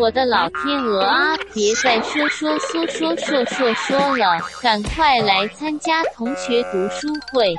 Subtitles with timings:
[0.00, 7.54] 我的老天鹅啊，别再说说说说说说说了，赶快来参加同学读书会。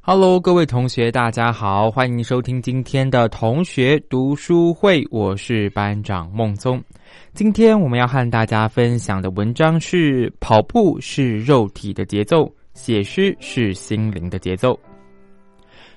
[0.00, 6.82] Hello，各位同学，大家好，欢迎收听今天的同学读书会，我是班长孟宗。
[7.32, 14.76] 今天我们要和大家分享的文章是：跑步是肉体的节奏，写诗是心灵的节奏。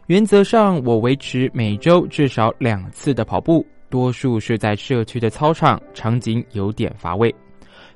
[0.06, 7.34] 原则上，我维持每周至少两次的跑步，多数是在社区的操场，场景有点乏味。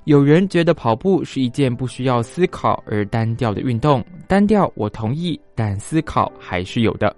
[0.06, 7.16] 有人觉得跑步是一件不需要思考而单调的运动，单调我同意，但思考还是有的。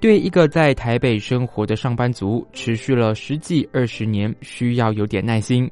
[0.00, 5.70] 对一个在台北生活的上班族，持续了十几二十年，需要有点耐心，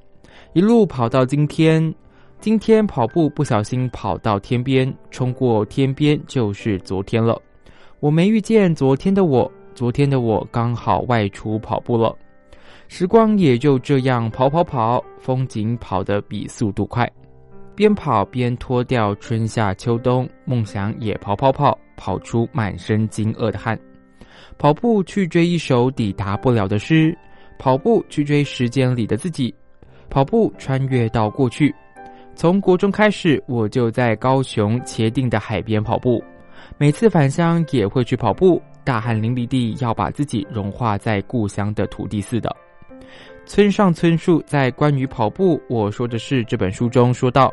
[0.53, 1.93] 一路跑到今天。
[2.41, 7.37] 今天跑步不小心跑到天边，冲过天边就是昨天了。
[7.99, 12.17] 我没遇见昨天的我，昨天的我刚好外出跑步了。
[12.89, 17.09] 时光也就这样跑跑跑，风景跑得比速度快，
[17.77, 23.79] 边跑边脱掉春夏秋冬，梦想也跑跑跑，跑出满身惊愕的汗。
[24.57, 27.17] 跑步去追一首抵达不了的诗，
[27.59, 29.55] 跑步去追时间里的自己，
[30.09, 31.73] 跑步穿越到过去。
[32.35, 36.25] 从国中开始，我就在高雄茄定的海边跑步，
[36.79, 42.51] 每次返乡也会去跑步，大汗淋漓地要把自己融化在故乡的土地似的。
[43.49, 47.51] 村上春树在关于跑步，我说的是这本书中说道，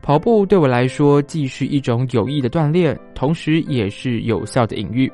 [0.00, 5.12] 跑步对我来说既是一种有益的锻炼，同时也是有效的隐喻。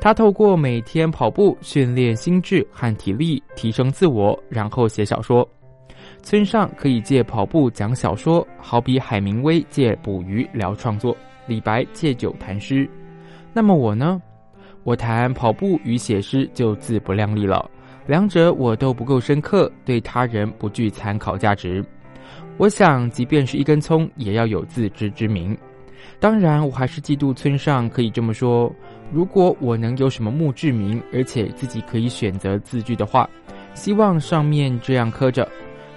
[0.00, 5.46] 他透过每天跑步训练心智和体力，提升自我，然后写小说。
[6.22, 11.14] 村上可以借跑步讲小说，好比海明威借捕鱼聊创作，
[11.46, 12.88] 李白借酒谈诗。
[13.52, 14.22] 那么我呢？
[14.84, 17.70] 我谈跑步与写诗就自不量力了。
[18.06, 21.84] 两者我都不够深刻，对他人不具参考价值。
[22.56, 25.56] 我想，即便是一根葱，也要有自知之明。
[26.18, 28.70] 当然，我还是嫉妒村上可以这么说。
[29.12, 33.28] 如果我能有什么墓志铭，而且自己可以选择字句的话，
[33.74, 35.48] 希望上面这样刻着：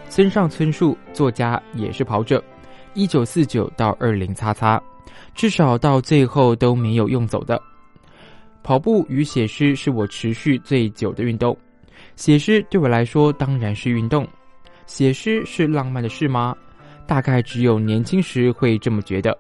[0.08, 2.42] 村上春树，作家，也是跑者，
[2.94, 4.82] 一九四九到二零叉叉，
[5.36, 7.62] 至少到最后都没有用走的。
[8.62, 11.58] 跑步与写诗是我持续最久的运动。
[12.16, 14.28] 写诗对我来说当然是运动，
[14.86, 16.56] 写诗是浪漫的事吗？
[17.06, 19.38] 大概只有年轻时会这么觉得。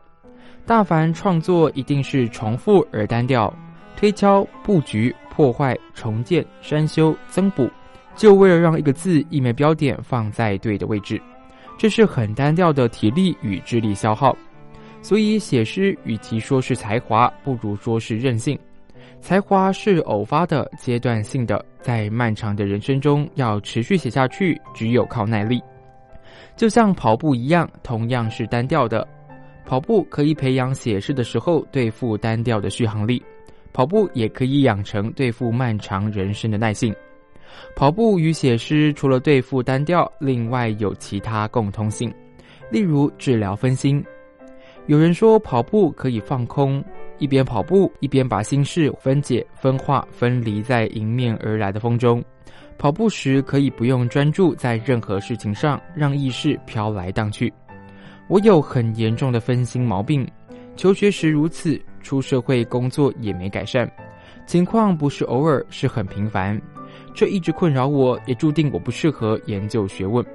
[0.65, 3.53] 大凡创作一定是重复而单调，
[3.95, 7.69] 推敲、布局、破坏、重建、删修、增补，
[8.15, 11.21] 就为了让一个字、一枚标点放在对的位置，
[11.77, 14.35] 这是很单调的体力与智力消耗。
[15.01, 18.57] 所以写诗与其说是才华，不如说是任性。
[19.23, 25.63] 才华是偶发的、阶段性的，在漫长的人生中要持续写下去，只有靠耐力。
[26.57, 29.07] 就像跑步一样，同样是单调的。
[29.65, 33.23] 跑步可以培养写诗的时候对付单调的续航力，
[33.71, 36.93] 跑步也可以养成对付漫长人生的耐性。
[37.77, 42.13] 跑步与写诗除了对付单调，另外有其他共通性，
[42.69, 44.03] 例如治疗分心。
[44.87, 46.83] 有人说跑步可以放空。
[47.23, 52.21] 一边跑步，一边把心事分解、分化、分离在迎面而来的风中。
[52.77, 57.51] 跑步时可以不用专注在任何事情上，让意识飘来荡去。
[58.27, 60.27] 我有很严重的分心毛病，
[60.75, 63.89] 求学时如此，出社会工作也没改善。
[64.45, 66.61] 情况不是偶尔，是很频繁。
[67.15, 70.25] 这一直困扰我，也注定我不适合研究学问。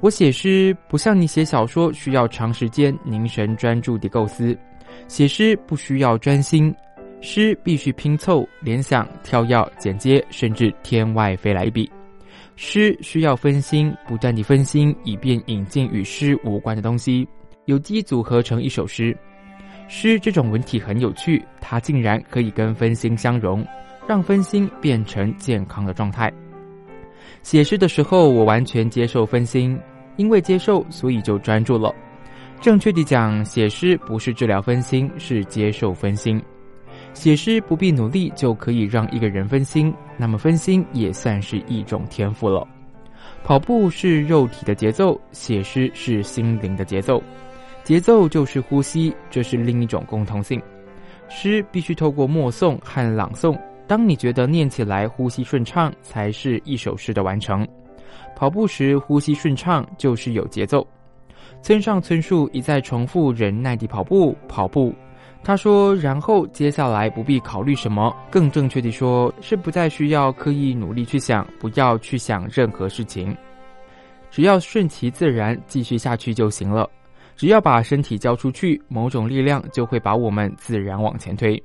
[0.00, 4.56] 我写诗不像你写小说，需要长时间凝神专注地构思。
[5.08, 6.74] 写诗不需要专心，
[7.20, 11.90] 诗必须拼凑、联想、跳跃、剪接，甚至天外飞来一笔。
[12.56, 17.26] 诗需要分心，不断地分心，以便引进与诗无关的东西，
[17.64, 19.16] 有机组合成一首诗。
[19.88, 23.66] 诗这种文体很有趣，它竟然可以跟分心相融，
[24.06, 26.32] 让分心变成健康的状态。
[27.42, 29.78] 写诗的时候，我完全接受分心，
[30.16, 31.92] 因为接受，所以就专注了。
[32.62, 36.40] 正确地讲，写诗不是治疗分心，是接受分心。
[37.12, 42.64] 写诗不必努力就可以让一个人分心，那么分心也算是一种天赋了。
[43.42, 47.20] 跑步是肉体的节奏，写诗是心灵的节奏。
[47.82, 50.62] 节奏就是呼吸，这是另一种共同性。
[51.28, 53.58] 诗必须透过默诵和朗诵，
[53.88, 57.66] 当你觉得念起来呼吸顺畅，才是一首诗的完成。
[58.36, 60.86] 跑步时呼吸顺畅就是有节奏。
[61.62, 64.92] 村上春树一再重复忍耐地跑步，跑步。
[65.44, 73.36] 他说：“然后接下来不必考虑什么，更正确地说是不再需要刻意努力去想，不要去想任何事情，
[74.30, 76.88] 只要顺其自然继续下去就行了。
[77.36, 81.60] 只要把身体交出去，某种力量就会把我们自然往前推。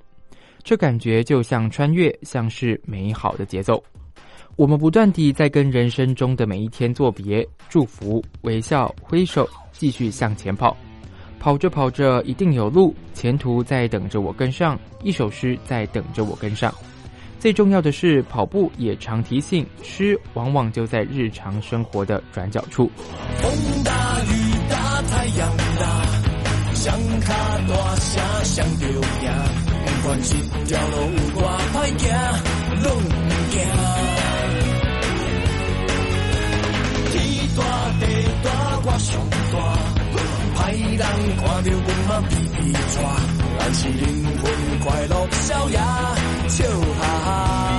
[0.64, 3.84] 这感觉就像穿越，像是美好的节奏。
[4.57, 10.75] 我们不断地在跟人生中的每一天作别，祝福、微笑、挥手。”继续向前跑，
[11.39, 16.74] 跑着跑着一定有路，前途在等着我跟上，一首诗在等着我跟上。
[17.39, 22.89] 最重要的是，跑步也常提醒，诗往往就在日常生活的转角处。
[23.38, 23.51] 风
[23.83, 27.33] 大雨大太阳大，想卡
[27.68, 28.88] 大声上着
[29.21, 29.31] 行，
[29.86, 32.09] 不管一条路有多歹行，
[32.81, 33.00] 拢
[33.51, 34.06] 惊。
[37.57, 37.63] 大
[38.00, 38.06] 地
[38.44, 38.48] 大
[38.86, 39.09] 我上
[39.51, 39.56] 大。
[40.57, 41.04] 歹人
[41.38, 42.95] 看到阮嘛皮皮喘，
[43.59, 44.04] 咱是灵
[44.42, 44.44] 魂
[44.86, 45.75] 快乐逍遥，
[46.48, 46.63] 笑
[47.00, 47.77] 哈哈。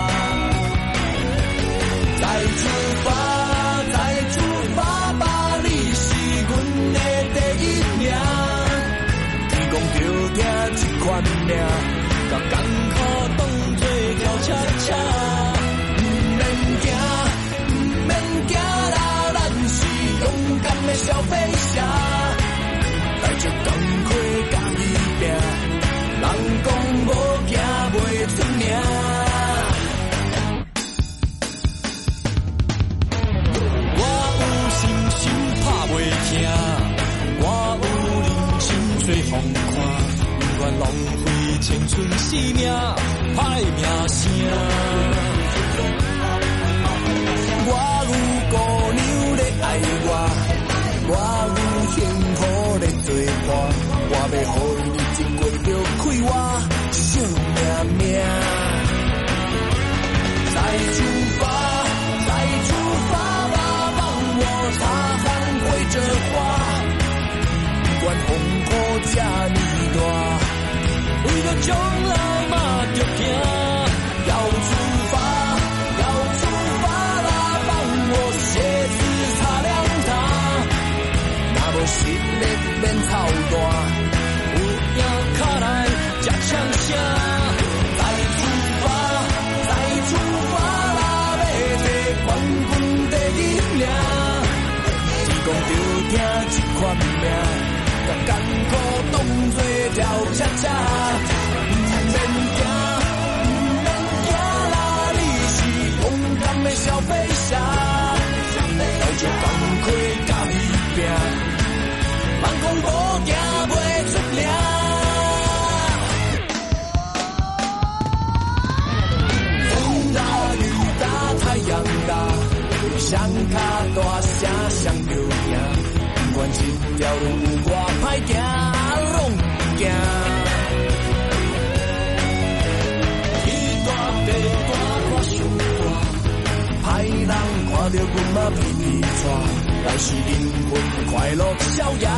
[139.29, 139.37] 皮喘。
[139.85, 140.31] 咱是灵
[140.71, 140.73] 魂
[141.13, 142.11] 快乐逍遥，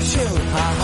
[0.00, 0.20] 笑
[0.52, 0.82] 哈哈。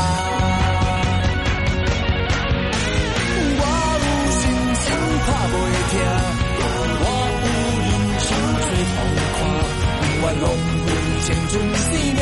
[3.62, 3.64] 我
[4.04, 4.06] 有
[4.38, 4.42] 心
[4.80, 4.86] 情
[5.26, 5.54] 拍袂
[5.90, 5.92] 停，
[7.02, 7.04] 我
[7.42, 7.48] 有
[7.86, 7.88] 人
[8.20, 8.28] 生
[8.60, 8.96] 最痛
[9.36, 9.38] 看，
[9.98, 10.44] 不愿浪
[10.86, 10.88] 费
[11.22, 12.20] 青春生命，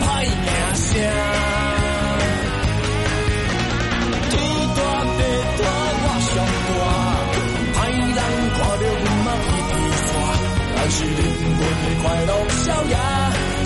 [0.00, 1.61] 歹名声。
[10.94, 11.16] 是灵
[11.56, 12.94] 魂的快乐逍遥。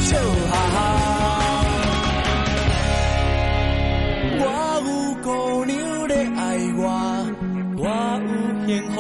[0.07, 0.11] 笑
[0.51, 0.79] 哈哈，
[4.39, 4.43] 我
[4.87, 4.89] 有
[5.25, 5.27] 姑
[5.65, 5.75] 娘
[6.09, 6.41] 在爱
[6.79, 6.81] 我，
[8.69, 8.97] 烟火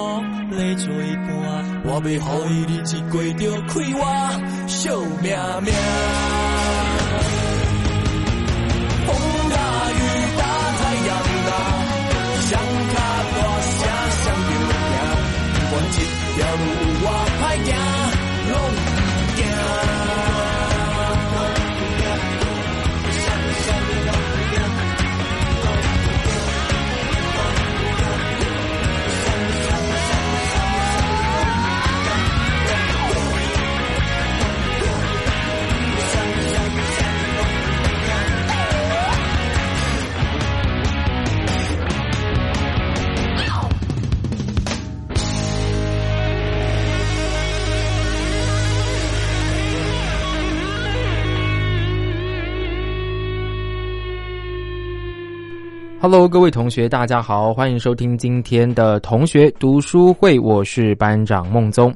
[0.50, 0.84] 来作
[1.24, 1.26] 伴，
[1.84, 2.10] 我要予
[2.50, 4.02] 伊日子过着快活，
[4.66, 4.74] 笑
[5.22, 5.24] 命
[5.62, 5.72] 命。
[9.06, 9.08] 风
[9.52, 9.56] 大
[9.92, 9.94] 雨
[10.36, 10.42] 大
[10.78, 11.08] 太阳
[11.46, 11.50] 大，
[12.42, 14.52] 谁较大声谁着赢。
[15.54, 15.96] 不管这
[16.34, 17.06] 条路有偌
[17.38, 17.70] 歹行，
[56.08, 61.92] Hello，各位同学，大家好，欢迎收听今天的同学读书会，我是班长孟宗。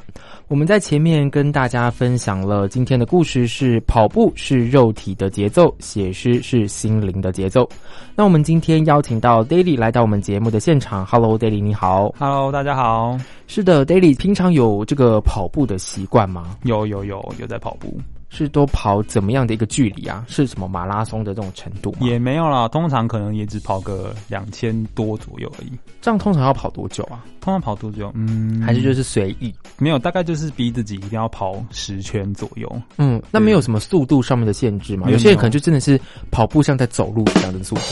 [0.48, 7.68] 我们在前面跟大家分享了今天的故事是跑步是肉体的节奏，写诗是心灵的节奏。
[8.16, 11.06] 那我们今天邀请到 Daily 来到我们节目的现场。
[11.06, 12.12] Hello，Daily，你好。
[12.18, 13.16] Hello，大家好。
[13.46, 16.56] 是的，Daily 平常有这个跑步的习惯吗？
[16.64, 17.96] 有有有有在跑步，
[18.30, 20.24] 是都跑怎么样的一个距离啊？
[20.28, 21.98] 是什么马拉松的这种程度吗？
[22.00, 25.72] 也没有啦，通常可能也只跑个两千多左右而已。
[26.00, 27.24] 这样通常要跑多久啊？
[27.40, 28.10] 通常跑多久？
[28.14, 29.52] 嗯，还是就是随意？
[29.78, 32.82] 没有，大概就是逼自己一定要跑十圈左右。
[32.96, 35.06] 嗯，那没有什么速度上面的限制吗？
[35.08, 37.82] 有有些人可能就真的是跑步像在走路一样的速度。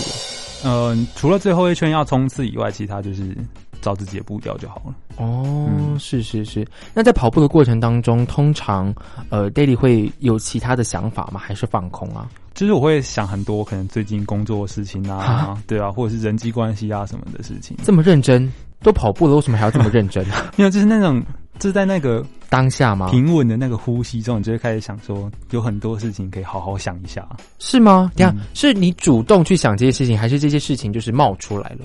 [0.65, 3.37] 呃，除了最后一圈要冲刺以外，其他就是
[3.81, 4.95] 照自己的步调就好了。
[5.17, 6.67] 哦，嗯是是是。
[6.95, 8.95] 那在跑步的过程当中，通常
[9.31, 11.41] 呃，Daily 会有其他的想法吗？
[11.41, 12.29] 还是放空啊？
[12.55, 17.77] 就是我会想很多，可能最近工作的事情啊啊，对啊，或者是人际关系啊什么的事情。
[17.85, 20.51] 这么认真，都跑步了，为什么还要这么认真啊？
[20.59, 21.23] 没有，就是那种，
[21.61, 23.11] 就是在那个当下嘛？
[23.11, 27.25] 平稳的那个呼吸中，你就会开始想说，有很多事情可以好好想一下。
[27.61, 28.11] 是吗？
[28.17, 31.85] 你看、嗯是你主动去想这些事情，还是这些事情就是冒出来了？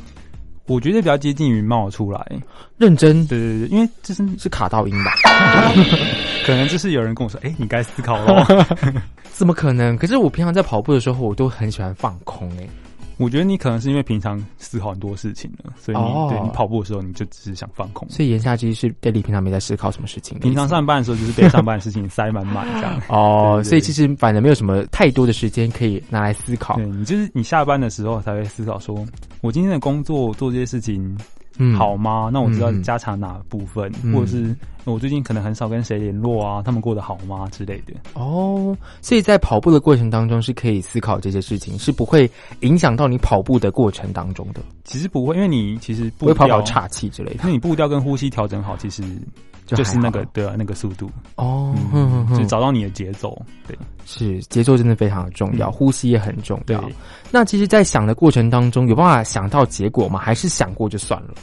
[0.66, 2.26] 我觉得比较接近于冒出来。
[2.78, 5.12] 认真对对对，因为这是是卡到音吧？
[6.46, 8.46] 可能就是有人跟我说，哎、你该思考了。
[9.34, 9.98] 怎么可能？
[9.98, 12.70] 可是我平常在跑步的时候，我都很喜欢放空诶、
[13.18, 18.08] 我觉得你可能是因为平常思考很多事情了，所以你、哦对你跑步的时候你就只是想放空。
[18.10, 20.40] 所以言下之意是 Daily 平常没在思考什么事情。
[20.40, 23.00] 平常上班的时候就是被上班的事情塞满满这样。
[23.10, 26.76] 哦，所以其实反正没有什么太多的时间可以拿来思考。
[26.76, 29.06] 对你就是你下班的时候才会思考说，
[29.42, 31.18] 我今天的工作做这些事情嗯
[31.78, 32.30] 好吗？
[32.32, 34.56] 那我知道嗯加强哪部分，嗯或者是
[34.86, 37.94] 我最近可能很少跟谁联络啊，他们过得好吗之类的。
[38.14, 42.30] 哦，所以在跑步的过程当中是可以思考这些事情，是不会
[42.62, 47.50] 影响到你跑步的过程当中的，其实不会，因为你其实不会跑岔气之类的那。
[47.50, 49.04] 你步调跟呼吸调整好，其实
[49.66, 51.74] 就就是那个对啊，那个速度，哦，
[52.38, 53.40] 就找到你的节奏。
[53.68, 56.84] 对，是节奏真的非常的重要，嗯呼吸也很重要。
[57.32, 60.20] 那其实，在想的过程当中，有办法想到结果吗？
[60.20, 61.34] 还是想过就算了？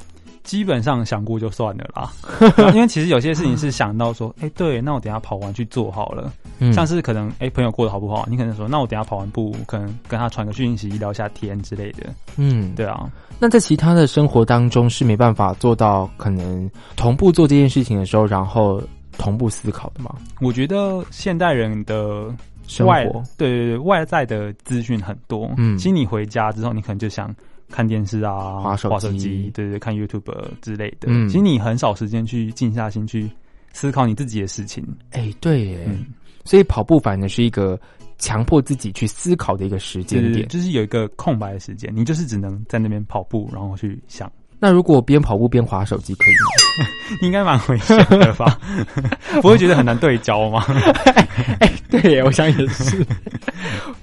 [0.42, 2.11] 基本上想过就算了啦。
[2.75, 6.32] 因为其实有些事情是想到说，哎、对，那我等下跑完去做好了。
[6.59, 12.12] 嗯像是可能哎、朋友过得好不好，你可能说，那我等下跑完步，可能跟他传个讯息聊下天之类的。
[12.37, 18.82] 嗯，对啊，那在其他的生活当中是没办法做到可能同步做这件事情的时候，然后
[19.16, 20.14] 同步思考的吗？
[20.40, 22.26] 我觉得现代人的
[22.66, 27.35] 生外活对对对外在的资讯很多，嗯其实你回家之后，你可能就想
[27.71, 31.07] 看电视啊，划手机机，对对，看 YouTube 之类的。
[31.09, 33.31] 嗯其实你很少时间去静下心去
[33.73, 34.85] 思考你自己的事情。
[35.12, 36.07] 哎，对耶，嗯，
[36.45, 37.81] 所以跑步反而是一个
[38.19, 40.47] 强迫自己去思考的一个时间点。
[40.49, 46.50] 就是有一个空白的时间，你就是只能在那边跑步，然后去想，那如果边跑步边划手机可以吗？
[47.23, 48.59] 应该蛮危险的吧？
[49.43, 50.65] 不会觉得很难对焦吗？
[51.61, 53.05] 哎对耶，我想也是。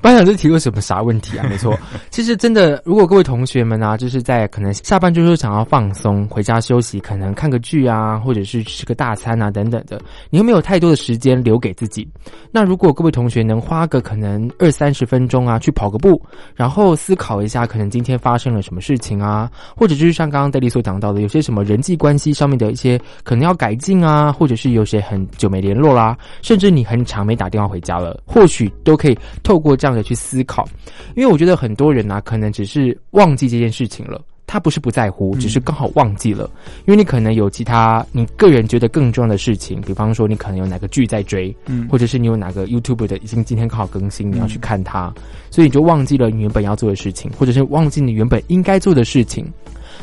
[0.01, 1.45] 班长这提过什么啥问题啊？
[1.49, 1.77] 没错，
[2.09, 12.07] 其实真的，如果各位同学们啊，就是在可能下班就是想要放松，回家休息，可能看个剧啊，或者是吃个大餐啊等等的，你又没有太多的时间留给自己。
[12.51, 16.21] 那如果各位同学能花个可能二三十分钟啊，去跑个步，
[16.55, 30.67] 然后思考一下，可能今天发生了什么事情啊，或者就是像刚刚 Daily 所讲到的，有些什么人际关系上面的一些可能要改进啊，或者是有谁很久没联络啦，甚至你很长没打电话回家了，或许都可以透过这样的去思考，
[31.15, 34.21] 因为我觉得很多人啊，可能只是忘记这件事情了。
[34.49, 36.49] 他不是不在乎，只是刚好忘记了，
[36.85, 45.13] 因为你可能有其他你个人觉得更重要的事情，比方说你可能有哪个剧在追，嗯，或者是你有哪个 YouTube 的已经今天刚好更新，你要去看它，
[45.51, 49.45] 所以你就忘记了你原本要做的事情，或者是忘记你原本应该做的事情。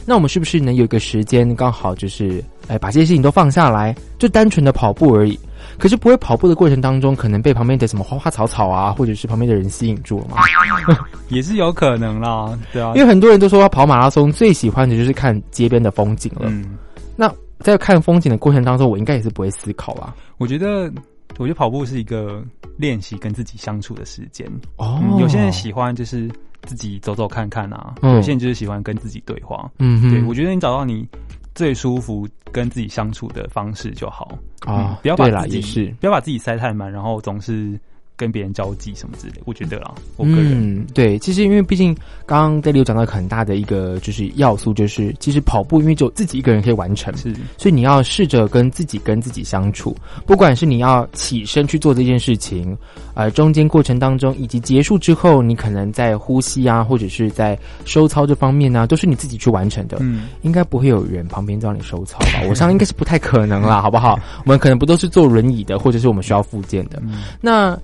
[0.05, 5.39] 那我们是不是能有一个时间刚好就是，哎，把这些事情都放下来，就单纯的跑步而已？
[5.79, 10.37] 可是不会跑步的过程当中，可能被旁边的什么花花草草啊，或者是旁边的人吸引住了嘛？
[11.31, 16.43] 也是有可能啦，对啊因，为很多人都说跑马拉松最喜欢的就是看街边的风景了。
[16.45, 16.77] 嗯，
[17.17, 20.15] 那在看风景的过程当中，我应该也是不会思考啦。
[20.37, 20.93] 我觉得，
[21.39, 22.45] 我觉得跑步是一个
[22.77, 24.47] 练习跟自己相处的时间。
[24.77, 26.31] 哦嗯，有些人喜欢就是
[26.65, 29.71] 自己走走看看啊，嗯有些人就是喜欢跟自己对话。
[29.79, 31.09] 嗯哼，对，我觉得你找到你
[31.55, 34.37] 最舒服跟自己相处的方式就好。
[34.67, 35.95] 啊嗯，不要把，自己也是。
[36.01, 37.79] 不要把自己塞太满，然后总是
[38.17, 39.35] 跟别人交际什么之类。
[39.45, 41.95] 我觉得啦，我个人，嗯，对，其实因为毕竟
[42.27, 52.77] 刚刚 Daily 有讲到很大的一个就是要素，就是其实跑步因为只有自己一个人可以完成，是所以你要试着跟自己跟自己相处，不管是你要起身去做这件事情，
[53.15, 59.99] 呃，中间过程当中以及结束之后，你可能在呼吸啊，或者是在收操这方面呢、都是你自己去完成的。
[60.01, 62.43] 嗯，应该不会有人旁边帮你收操吧？
[62.49, 64.19] 我想应该是不太可能啦，好不好？
[64.45, 67.03] 我们可能不都是坐轮椅的，或者是我们需要附件的。
[67.05, 67.79] 嗯那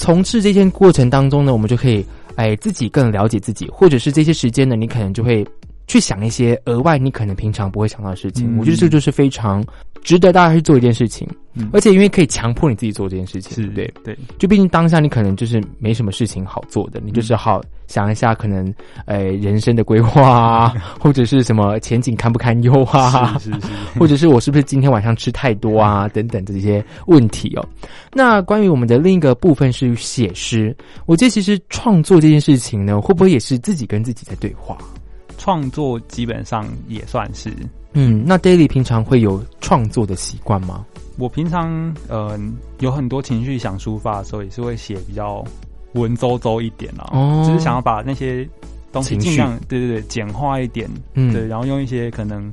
[0.00, 2.02] 从事这件过程当中呢，我们就可以
[2.34, 5.46] 哎自己更了解自己，或者是这些时间呢，你可能就会
[5.90, 8.46] 去想一些额外你可能平常不会想到的事情。
[8.54, 9.64] 嗯我觉得这就是非常
[10.04, 14.14] 值得大家去做一件事情，嗯而且因为可以强迫你自己做这件事情，是对不对？
[14.14, 18.72] 对，就毕竟当下你可能就是没什么事情好做的，你就是好想一下可能
[19.04, 23.66] 呃人生的规划啊， 或者是什么前景堪不堪忧啊，是是是，
[23.98, 27.68] 或者是我是不是今天晚上吃太多啊等等这些问题哦。
[28.14, 30.74] 那关于我们的另一个部分是写诗，
[31.06, 34.78] 我觉得其实创作这件事情呢，会不会也是自己跟自己在对话？
[35.40, 37.50] 创作基本上也算是。
[37.94, 40.84] 嗯，那 Daily 平常会有创作的习惯吗？
[41.18, 42.38] 我平常呃
[42.80, 45.42] 有很多情绪想抒发的时候，也是会写比较
[45.94, 48.46] 文绉绉一点啊，哦就是想要把那些
[48.92, 52.52] 东西尽量对对对简化一点，嗯对，然后用一些可能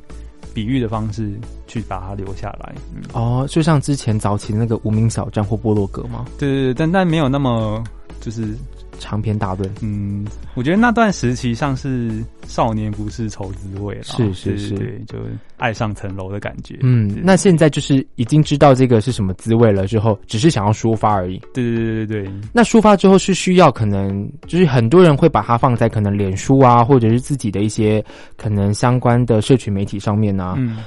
[0.53, 1.31] 比喻的方式
[1.67, 2.73] 去把它留下来。
[2.95, 6.25] 嗯，哦，就像之前早期的那个无名小站或部落格吗？
[6.39, 7.83] 对对对，但但没有那么
[8.21, 8.55] 就是
[8.99, 9.69] 长篇大论。
[9.81, 14.75] 嗯，我觉得那段时期像是少年不是愁滋味了，是是是
[15.07, 15.17] 就
[15.57, 16.77] 爱上层楼的感觉。
[16.81, 21.39] 嗯，那现在就是已经知道这个是什么滋味了之后，只是想要抒发而已。
[21.53, 28.03] 对对对对对，那抒发之后是需要可能就是很多人会把它放在可能脸书啊，或者是自己的一些
[28.35, 30.55] 可能相关的社群媒体上面啊。
[30.57, 30.77] 嗯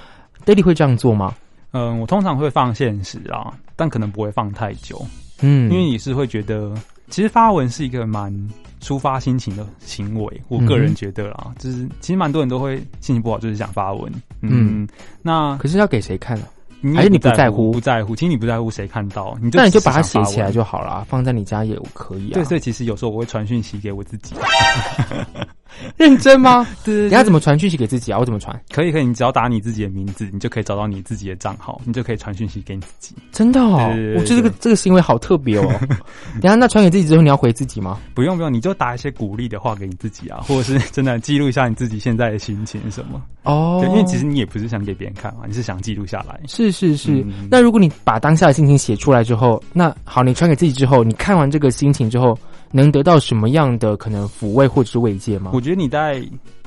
[0.47, 1.35] Daily 会这样做吗？
[1.73, 5.01] 嗯，我通常会放现实啊，但可能不会放太久。
[5.43, 6.75] 嗯，因为你是会觉得，
[7.11, 8.33] 其实发文是一个蛮
[8.81, 10.43] 抒发心情的行为。
[10.49, 14.11] 我个嗯人觉得啦，就是其实蛮多人都会心情不好，就是想发文。
[14.41, 14.89] 嗯，
[15.21, 16.47] 那可是要给谁看呢、
[16.81, 22.35] 你还是你不不在乎不在乎，其实你不在乎谁看到，你就那你就把它写起来就好了，放在你家也可以啊。
[22.35, 24.35] 对，所以其实有时候我会传讯息给我自己。
[25.97, 26.67] 认真吗？
[26.85, 28.19] 对你要怎么传讯息给自己啊？
[28.19, 28.59] 我怎么传？
[28.73, 33.15] 可以可以，你只要打你自己的名字，你就可以找到你自己的账号，你就可以传讯息给你自己。
[33.33, 35.67] 真的哦，我觉得这个这个行为好特别哦。
[36.41, 37.99] 等下那传给自己之后，你要回自己吗？
[38.15, 43.21] 不用不用，你就打一些鼓励的话给你自己啊，或者是真的记录一下你自己现在的心情什么。
[43.45, 46.39] 哦对，因为其实你也不是想给别人看嘛，你是想记录下来。
[46.47, 47.11] 是是是。
[47.13, 52.39] 嗯那如果你把当下的心情写出来之后，那好，你传给自己之后，你看完这个心情之后，
[52.73, 55.51] 能得到什么样的可能抚慰或者是慰藉吗？
[55.55, 56.23] 我觉得你在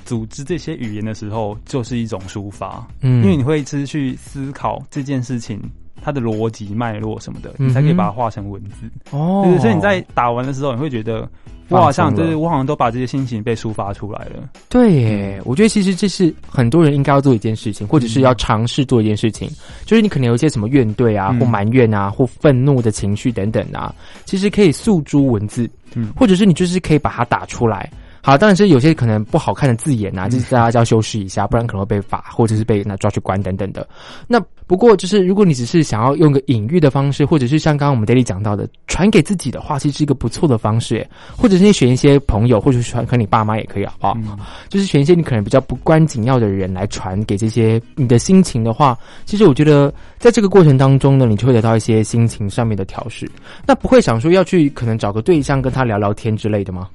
[0.06, 5.60] 组织这些语言的时候，就是一种抒发，嗯因为你会一直去思考这件事情
[6.02, 8.90] 它的逻辑脉络什么的，你才可以把它画成文字。
[9.12, 11.30] 哦对，所以你在打完的时候，你会觉得
[11.70, 14.50] 我好像就是我好像都把这些心情被抒发出来了。
[14.70, 19.50] 对耶，我觉得其实这是很多人应该要做一件事情，或者是要尝试做一件事情，
[19.86, 23.94] 就是你可能有一些什么怨怼啊，嗯或埋怨啊，或愤怒的情绪等等啊，
[24.26, 27.90] 其实可以诉诸文字，嗯或者是你就是可以把它打出来。
[28.26, 33.86] 好，当然是有些可能不好看的字眼啊，就是大家就要修饰一下，不然可能会被罚，或者是被那抓去关等等的。
[34.30, 41.06] 那不过就是，如果你只是想要用个隐喻的方式，或者是像刚刚我们 daily 讲到的，传给自己的话，其实是一个不错的方式。
[41.36, 44.14] 或者是你选一些朋友，或者是传给你爸妈也可以，好不好？
[44.16, 44.38] 嗯
[44.70, 53.30] 就是选一些你可能比较不关紧要的人来传给这些你的心情的话，其实我觉得在这个过程当中呢，你就会得到一些心情上面的调试。
[53.66, 56.88] 那不会想说要去可能找个对象跟他聊聊天之类的吗？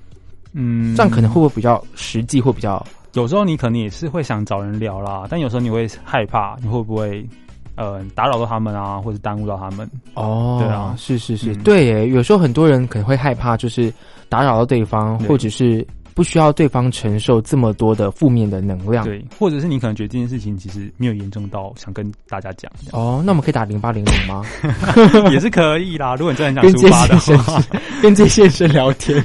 [0.52, 2.84] 嗯，这样可能会不会比较实际或比较
[3.14, 7.26] 有时候你可能也是会想找人聊啦，但有时候你会害怕你会不会
[7.74, 9.88] 呃打扰到他们啊，或者耽误到他们。
[10.14, 10.58] 哦？
[10.60, 12.08] 对啊是是是，嗯对耶。
[12.08, 13.92] 有时候很多人可能会害怕，就是
[14.28, 15.86] 打扰到对方，对或者是
[16.18, 19.04] 不需要对方承受这么多的负面的能量。
[19.04, 24.42] 对，或者是你可能觉得这件事情其实没有严重到想跟大家讲，哦，那我们可以打零八零零吗？
[25.30, 26.16] 也是可以啦。
[26.16, 27.62] 如果你真的想抒发的生
[28.02, 29.24] 跟接线生聊天，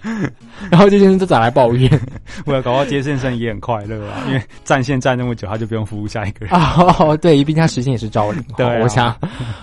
[0.70, 1.90] 然后接线生就打来抱怨
[2.44, 6.54] 我要搞到接线生也很快乐啊，因为战线站那么久，他就不用服务下一个人。
[6.54, 8.44] 啊，哦对，毕竟他时间也是朝令。
[8.54, 9.16] 对啊我想，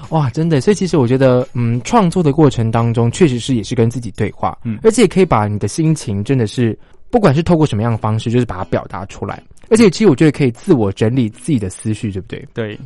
[0.09, 6.77] 哇，真的，所以其实我觉得，嗯，创作的过程当中，确实是也是跟自己对话，嗯而且也可以把你的心情真的是，
[7.09, 9.41] 不管是透过什么样的方式，就是把它表达出来。
[9.69, 12.47] 而且其实我觉得可以自我整理自己的思绪，对不对？
[12.53, 12.79] 对，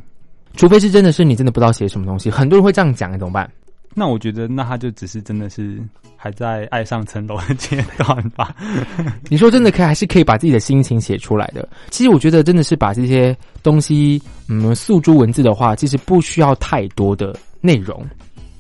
[0.56, 3.50] 除非是真的是你真的不知道写什么东西，很多人会这样讲，你怎么办？
[3.96, 5.80] 那我觉得那他就只是真的是
[6.16, 8.56] 还在爱上层楼的阶段吧。
[9.28, 11.68] 你说真的可以，还是可以把自己的心情写出来的。
[11.90, 18.06] 其实我觉得真的是把这些东西，嗯，诉诸文字的话，其实不需要太多的内容。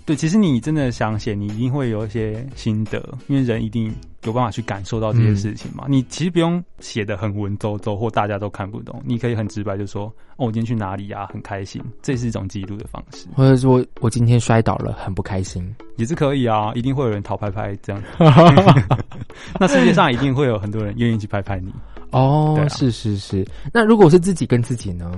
[0.07, 3.93] 对，其实你真的想写，你一定会有一些心得，因为人一定
[4.23, 5.83] 有办法去感受到这些事情嘛。
[5.89, 10.05] 你其实不用写的很文绉绉，或大家都看不懂，你可以很直白就说
[10.39, 15.75] ：“哦，我今天去哪里啊，很开心。”这是一种记录的方式，或者说我今天摔倒了，很不开心。
[15.97, 16.71] 也是可以啊。
[16.73, 18.01] 一定会有人讨拍拍这样，
[19.59, 21.69] 那世界上一定会有很多人愿意去拍拍你。
[22.11, 23.45] 哦，啊是是是。
[23.73, 25.11] 那如果是自己跟自己呢？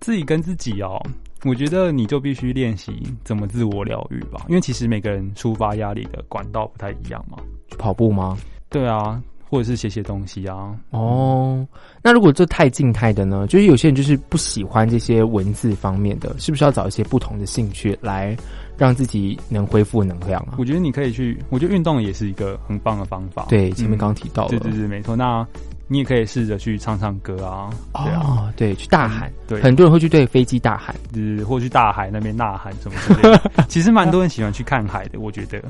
[0.00, 1.00] 自己跟自己哦，
[1.44, 7.38] 我觉得你就必须练习怎么自我疗愈吧，因为其实每个人抒发压力的管道不太一样嘛。
[7.68, 8.36] 去跑步吗？
[8.68, 10.74] 对啊，或者是写写东西啊。
[10.90, 11.66] 哦，
[12.02, 13.46] 那如果这太静态的呢？
[13.48, 18.36] 就是有些人就是不喜欢这些文字方面的，是不是要找一些不同的兴趣来
[18.78, 20.54] 让自己能恢复能量啊？
[20.58, 23.46] 我觉得你可以去，我觉得运动也是一个很棒的方法。
[23.48, 25.16] 对，前面嗯刚刚提到了，对对对，没错。
[25.16, 25.46] 那
[25.92, 27.68] 你也可以试着去唱唱歌啊，
[28.04, 30.94] 对啊，哦，对，去大喊，对，很多人会去对飞机大喊。
[31.12, 33.50] 就是或去大海那边呐喊什么之类的。
[33.68, 35.62] 其实蛮多人喜欢去看海的，我觉得，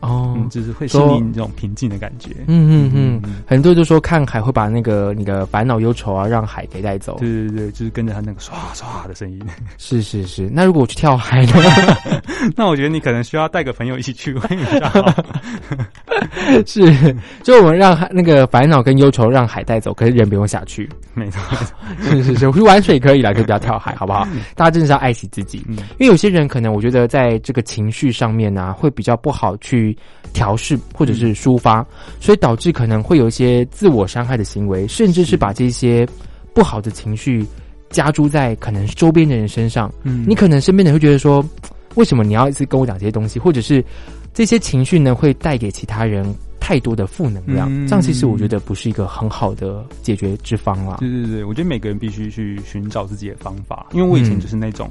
[0.00, 2.30] 哦，嗯，就是会使你这种平静的感觉。
[2.46, 7.16] 嗯嗯嗯嗯，很多人就说看海会把那个你的烦恼忧愁啊，让海给带走。
[7.18, 9.40] 对对对，就是跟着他那个唰唰的声音。
[9.78, 10.48] 是是是。
[10.52, 11.52] 那如果我去跳海呢？
[12.54, 15.24] 那我觉得你可能需要带个朋友一起去会比较好。
[16.66, 20.88] 是，就我们让海那个烦恼跟忧愁让海带走，可是人不用下去。
[21.14, 21.40] 没错，
[22.02, 24.26] 是是是，我去玩水可以了，就不要跳海，好不好？
[24.54, 29.87] 大家真的是要爱惜自己，嗯因为有些人可能我觉得在这个情绪上面呢、会比较不好去
[30.32, 31.86] 调试或者是抒发，
[32.20, 36.06] 所以导致可能会有一些自我伤害的行为，甚至是把这些
[36.54, 37.44] 不好的情绪
[37.90, 39.92] 加诸在可能周边的人身上。
[40.02, 40.24] 嗯。
[40.28, 41.44] 你可能身边的人会觉得说，
[41.94, 43.84] 为什么你要一直跟我讲这些东西，或者是
[44.34, 46.24] 这些情绪呢会带给其他人
[46.60, 47.86] 太多的负能量，嗯。
[47.86, 50.98] 这样其实我觉得不是一个很好的解决之方啦。
[51.00, 54.40] 对对对，我觉得每个人必须去寻找自己的方法，因为我以前嗯。
[54.40, 54.88] 就是那种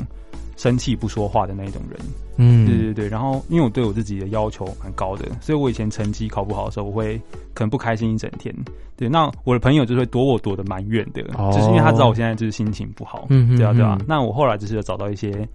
[0.57, 1.99] 生气不说话的那一种人。
[2.39, 7.15] 嗯，对对对，然后因为我对我自己的要求蛮高的，所以我以前成绩考不好的时候，我会
[7.53, 8.53] 可能不开心一整天。
[8.95, 13.25] 对，那我的朋友就会躲我躲得蛮远的，哦就是因为他知道我现在就是心情不好。
[13.29, 14.05] 嗯嗯对啊对啊嗯。
[14.07, 15.47] 那我后来就是有找到一些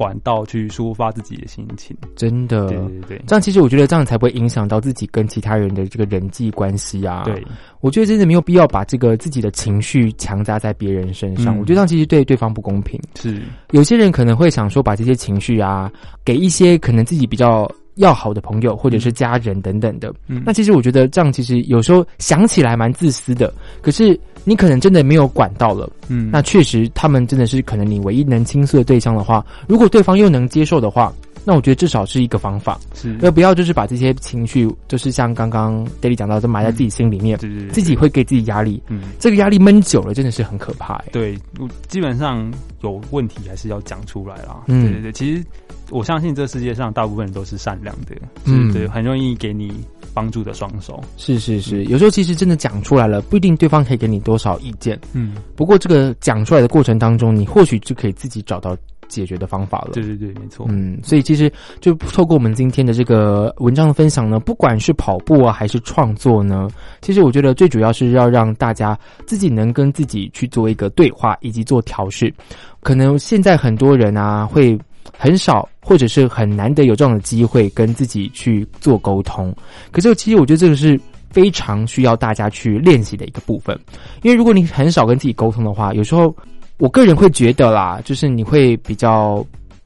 [0.00, 1.94] 管道去抒发自己的心情。
[2.16, 2.68] 真的。
[2.68, 7.24] 对对对这样其实我觉得这样才不会影响到自己跟其他人的这个人际关系啊。
[7.26, 7.46] 对，
[7.82, 12.98] 我觉得真的没有必要把这个自己的情绪强加在别人身上，嗯我觉得这样其实对对方不公平。
[13.14, 15.92] 是，有些人可能会想说，把这些情绪啊，
[16.24, 20.12] 给一些可能自己比较要好的朋友或者是家人等等的。
[20.28, 25.90] 嗯那其实我觉得这样其实有时候想起来蛮自私的，可是你可能真的没有管到了。
[26.08, 31.12] 嗯，那确实他们真的是可能你唯一能倾诉的对象的话，如果对方又能接受的话。
[31.44, 39.02] 那我觉得至少是一个方法，是，而不要就是把这些情绪，就是像刚刚 Daily 讲到，就埋在自己心里面，对对对，自己会给自己压力，嗯。
[39.18, 41.04] 这个压力闷久了，真的是很可怕、欸。
[41.12, 44.64] 对，我基本上有问题还是要讲出来啦。
[44.66, 45.44] 嗯对对对，其实
[45.90, 49.72] 我相信这世界上大部分人都是善良的，嗯嗯，对，很容易给你
[50.14, 51.02] 帮助的双手。
[51.16, 54.98] 是是是，有时候其实真的讲出来了，不一定对方可以给你多少意见。
[55.12, 58.76] 嗯，不过这个讲出来的过程当中，你或许就可以自己找到
[59.10, 59.90] 解决的方法了。
[59.92, 60.64] 对对对，没错。
[60.70, 66.68] 嗯，所以其实就透过我们今天的这个文章的分享呢，不管是跑步啊还是创作呢，
[67.02, 72.32] 其实我觉得最主要是要让大家自己能跟自己去做一个对话，以及做调试。
[72.80, 74.78] 可能现在很多人啊会
[75.18, 79.54] 很少，或者是很难得有这样的机会跟自己去做沟通。
[79.90, 80.98] 可是其实我觉得这个是。
[81.32, 83.78] 非常需要大家去练习的一个部分，
[84.22, 86.34] 因为如果你很少跟自己沟通的话，有时候
[86.80, 89.44] 我个人会觉得啦，就是你会比较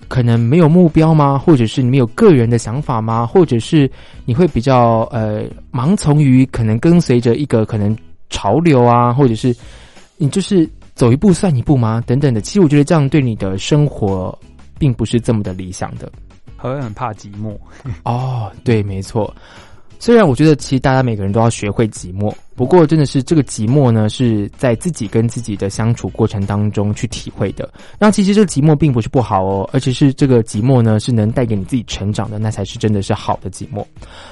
[0.08, 1.36] 可能没有目标吗？
[1.36, 3.26] 或者是你没有个人的想法吗？
[3.26, 3.90] 或者是
[4.24, 7.94] 你会比较呃盲从于可能跟随着一个可能
[8.30, 9.54] 潮流啊，或者是
[10.16, 12.00] 你就是走一步算一步吗？
[12.06, 12.40] 等等的。
[12.40, 14.38] 其实我觉得这样对你的生活
[14.78, 16.10] 并不是这么的理想的。
[16.56, 17.56] 还会很怕寂寞。
[18.04, 19.34] 哦，对，没错。
[19.98, 27.66] 虽然我觉得其实大家每个人都要学会寂寞，不过真的是这个寂寞呢，是在自己跟自己的相处过程当中去体会的。
[27.98, 33.82] 那其实这个寂寞并不是不好哦，而且是这个寂寞呢是能带给你自己成长的，那才是真的是好的寂寞。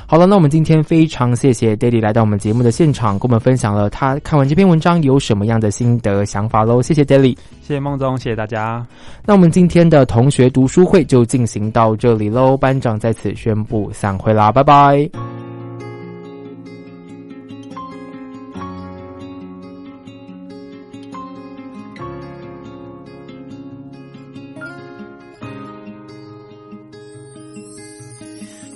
[0.06, 6.82] 好了，那我们今天非常谢谢 Daddy 来到我们节目的现场，跟我们分享了他看完这篇文章有什么样的心得想法喽。
[6.82, 7.34] 谢谢 Daddy。
[7.62, 8.86] 谢谢梦中，谢谢大家。
[9.24, 15.31] 那我们今天的同学读书会就进行到这里喽，班长在此宣布散会啦，拜拜。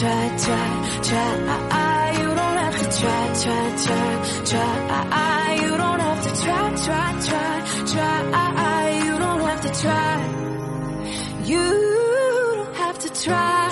[0.00, 1.36] try, try, try,
[1.68, 2.12] try.
[2.20, 4.10] You don't have to try, try, try,
[4.50, 4.72] try.
[5.12, 7.52] Ah, you don't have to try, try, try,
[7.92, 8.30] try.
[8.32, 10.12] Ah, you don't have to try.
[11.52, 11.64] You
[12.56, 13.68] don't have to try.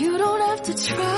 [0.00, 1.17] You don't have to try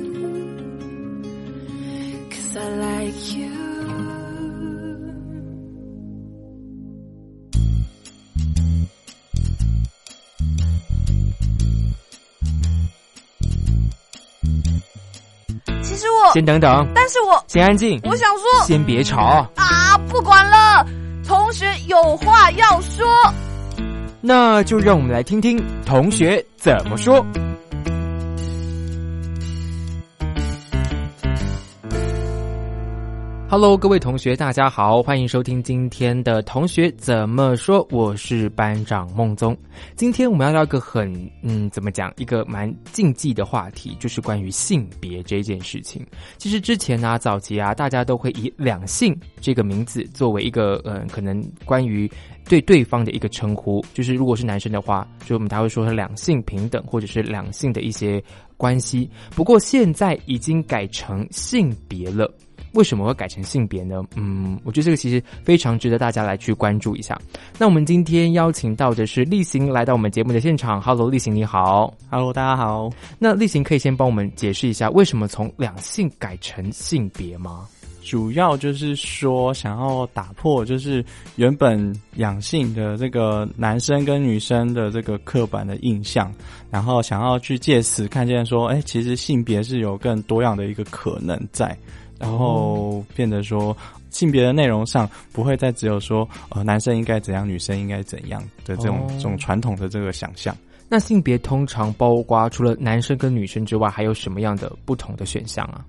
[16.33, 19.45] 先等等，但是我先安静，我想说先别吵。
[19.55, 20.85] 啊，不管了，
[21.27, 23.05] 同学有话要说。
[24.21, 27.25] 那就让我们来听听同学怎么说。
[33.51, 39.53] Hello，各位同学，大家好，欢迎收听今天的同学怎么说，我是班长孟宗。
[39.93, 46.01] 今天我们要聊一个很嗯，怎么讲，一个蛮禁忌的话题，就是关于性别这件事情。
[46.37, 52.09] 其实之前呢、早期啊，大家都会以两性这个名字作为一个嗯，可能关于
[52.47, 58.23] 对对方的一个称呼，就是如果是男生的话，就我们他会说是两性平等，或者是两性的一些
[58.55, 59.11] 关系。
[59.35, 62.33] 不过现在已经改成性别了。
[62.73, 64.03] 为什么会改成性别呢？
[64.15, 67.19] 嗯，我觉得这个其实非常值得大家来去关注一下。
[67.57, 70.81] 那我们今天邀请到的是例行来到我们节目的现场。
[70.81, 71.93] Hello，例行你好。
[72.09, 72.89] Hello，大家好。
[73.19, 77.67] 那例行可以先帮我们解释一下，为什么从两性改成性别吗？
[78.03, 81.05] 主要就是说，想要打破就是
[81.35, 86.33] 原本两性的这个男生跟女生的这个刻板的印象，
[86.71, 91.77] 然后想要去借此看见说，哎，其实性别是有更多样的一个可能在，
[92.21, 93.75] 然后变得说。
[94.11, 100.53] 性别的内容上不会再只有说呃男生应该怎样，女生应该怎样的这种、哦这种传统的这个想象。
[100.89, 105.85] 那性别通常包括除了男生跟女生之外，还有什么样的不同的选项啊？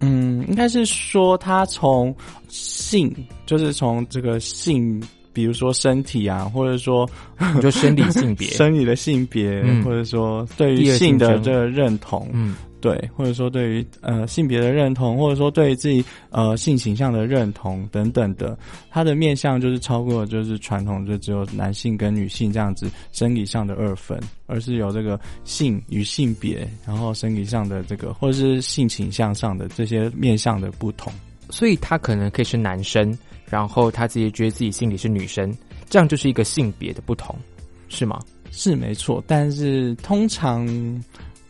[0.00, 2.12] 嗯，应该是说他从
[2.48, 3.14] 性，
[3.46, 5.00] 就是从这个性，
[5.32, 7.08] 比如说身体啊，或者说
[7.62, 18.58] 就生理性别， 生理的性别，嗯或者说对于性的这个认同，嗯，对，或者说对于呃性别的认同，或者说对于自己呃性倾向的认同等等的，
[18.90, 31.12] 他的面向就是超过就是传统就只有男性跟女性这样子生理上的二分，而是有这个性与性别，然后生理上的这个或者是性倾向上的这些面向的不同。
[31.50, 33.16] 所以他可能可以是男生，
[33.46, 35.52] 然后他自己觉得自己心里是女生，
[35.88, 37.34] 这样就是一个性别的不同，
[37.88, 38.20] 是吗？
[38.52, 40.66] 是没错，但是通常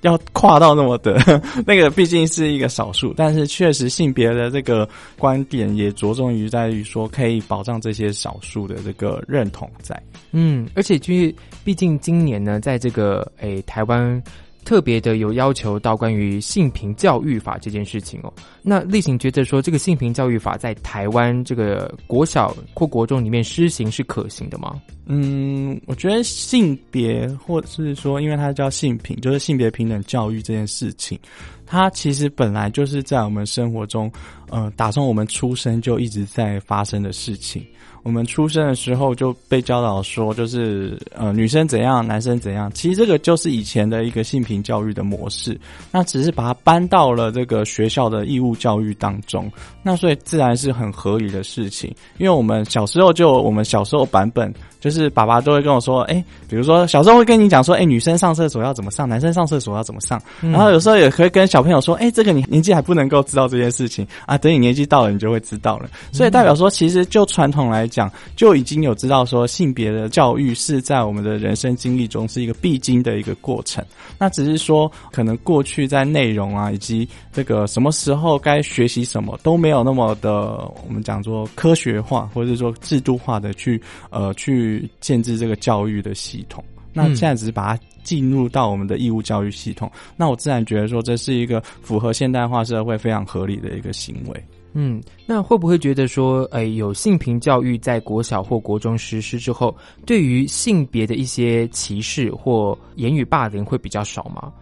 [0.02, 1.18] 要跨到那么的
[1.66, 3.12] 那个，毕竟是一个少数。
[3.16, 10.00] 但是确实性别的这个观点也着重于在于说，可以保障这些少数的这个认同在。
[10.32, 11.34] 嗯，而且就是
[11.64, 14.22] 毕竟今年呢，在这个诶台湾
[14.64, 18.32] 特别的有要求到关于性平教育法这件事情哦。
[18.62, 24.80] 那例行觉得说，这个性平教育法在台湾这个国小或国中里面施行是可行的吗？
[25.06, 31.18] 嗯，我觉得性别，或者是说，因为它叫性平，就是性别平等教育这件事情，
[31.66, 34.12] 它其实本来就是在我们生活中，
[34.50, 37.64] 呃，打从我们出生就一直在发生的事情。
[38.02, 42.70] 我们出生的时候就被教导说，就是呃女生怎样，男生怎样。
[42.74, 45.58] 其实这个就是以前的一个性平教育的模式，
[45.90, 49.50] 那只是把它搬到了这个学校的义务教育当中。
[49.82, 60.20] 那所以自然是很合理的事情，因为我们小时候就我们小时候版本，就是爸爸都会跟我说，哎、比如说小时候会跟你讲说，哎、女生上厕所要怎么上，男生上厕所要怎么上。
[60.40, 65.88] 然后有时候也可以跟小朋友说，哎、这个你年纪还不能够知道这件事情啊，等你年纪到了，你就会知道了。
[66.12, 73.84] 所以代表说，其实就传统来讲，就已经有知道说性别的教育是在我们的人生经历中是一个必经的一个过程。
[74.18, 86.64] 那只是说，可能过去在内容啊，以及这个什么时候该学习什么都没有那么的，我们讲说科学化，或者说制度化的去呃去建制这个教育的系统。
[86.92, 94.44] 那现在只是把它进入到我们的义务教育系统，那我自然觉得说这是一个符合现代化社会非常合理的一个行为。
[94.72, 104.52] 嗯，那会不会觉得说，哎，有性平教育在国小或国中实施之后，对于性别的一些歧视或言语霸凌会比较少吗？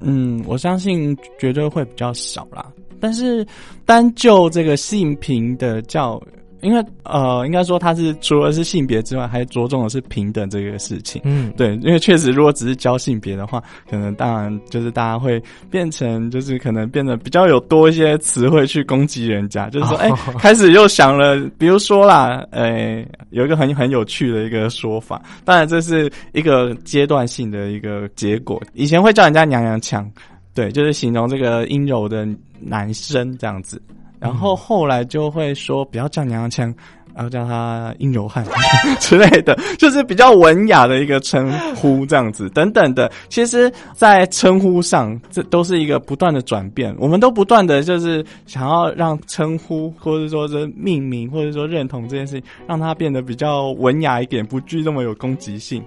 [0.00, 2.72] 嗯，我相信绝对会比较少啦。
[3.00, 3.46] 但是
[3.84, 6.20] 单就这个性平的教
[6.60, 11.22] 因为呃，应该说他是除了是性别之外，还着重的是平等这个事情。
[11.24, 28.60] 嗯，对，因为确实，如果只是教性别的话，可能当然就是大家会变成，就是可能变得比较有多一些词汇去攻击人家，就是说，哎、 开始又想了，比如说啦，哎、有一个很很有趣的一个说法，当然这是一个阶段性的一个结果。
[28.74, 30.10] 以前会叫人家娘娘腔，
[30.54, 32.26] 对，就是形容这个阴柔的
[32.60, 33.80] 男生这样子，
[34.20, 36.74] 然后后来就会说不要叫娘娘腔。
[37.14, 38.46] 然后叫他阴柔汉
[39.00, 43.10] 之类的，就是比较文雅的一个称呼，这样子等等的。
[43.28, 46.94] 其实，在称呼上，这都是一个不断的转变。
[46.96, 55.82] 我们都不断的就是想要让称呼，或者说是命名，或者说认同这件事情，让它变得比较文雅一点，不具那么有攻击性。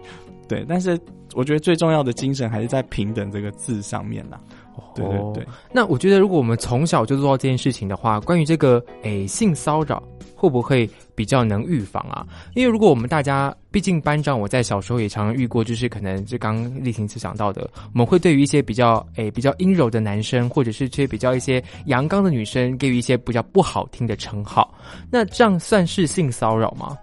[0.50, 1.00] 对，但是
[1.34, 4.38] 我觉得最重要的精神还是在平等这个字上面啦。
[4.94, 10.02] 对对对，那我觉得如果我们从小就做到这件事情的话，关于这个诶性骚扰
[10.36, 12.26] 会不会比较能预防啊？
[12.56, 24.74] 因为如果我们大家，毕竟班长我在小时候也常常遇过，就是可能就刚丽婷所讲到的，我们会对于一些比较诶比较阴柔的男生，或者是这些比较一些阳刚的女生，给予一些比较不好听的称号，
[25.10, 26.98] 那这样算是性骚扰吗？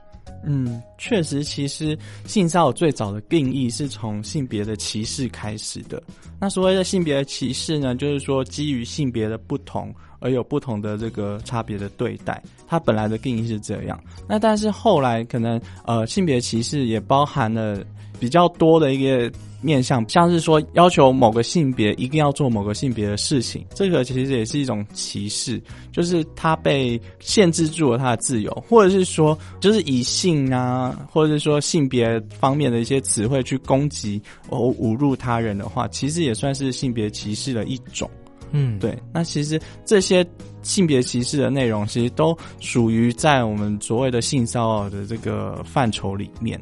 [0.49, 1.97] 嗯，确实，其实
[2.27, 6.03] 性骚扰最早的定义是从性别的歧视开始的。
[6.41, 12.43] 那所谓的性别的歧视呢，就是说基于性别的不同而有不同的这个差别的对待。
[12.67, 14.03] 它本来的定义是这样。
[14.27, 17.85] 那但是后来可能呃，性别歧视也包含了
[18.21, 19.31] 比较多的一个。
[19.61, 25.61] 面向像是说要求某个性别一定要做某个性别的事情，这个其实也是一种歧视，
[25.91, 38.09] 就是他被限制住了他的自由，或者是说就是以性啊，或者是说性别方面的一些词汇去攻击或侮辱他人的话，其实也算是性别歧视的一种。
[38.53, 38.97] 嗯，对。
[39.13, 40.25] 那其实这些
[40.63, 46.59] 性别歧视的内容，其实都属于在我们所谓的性骚扰的这个范畴里面。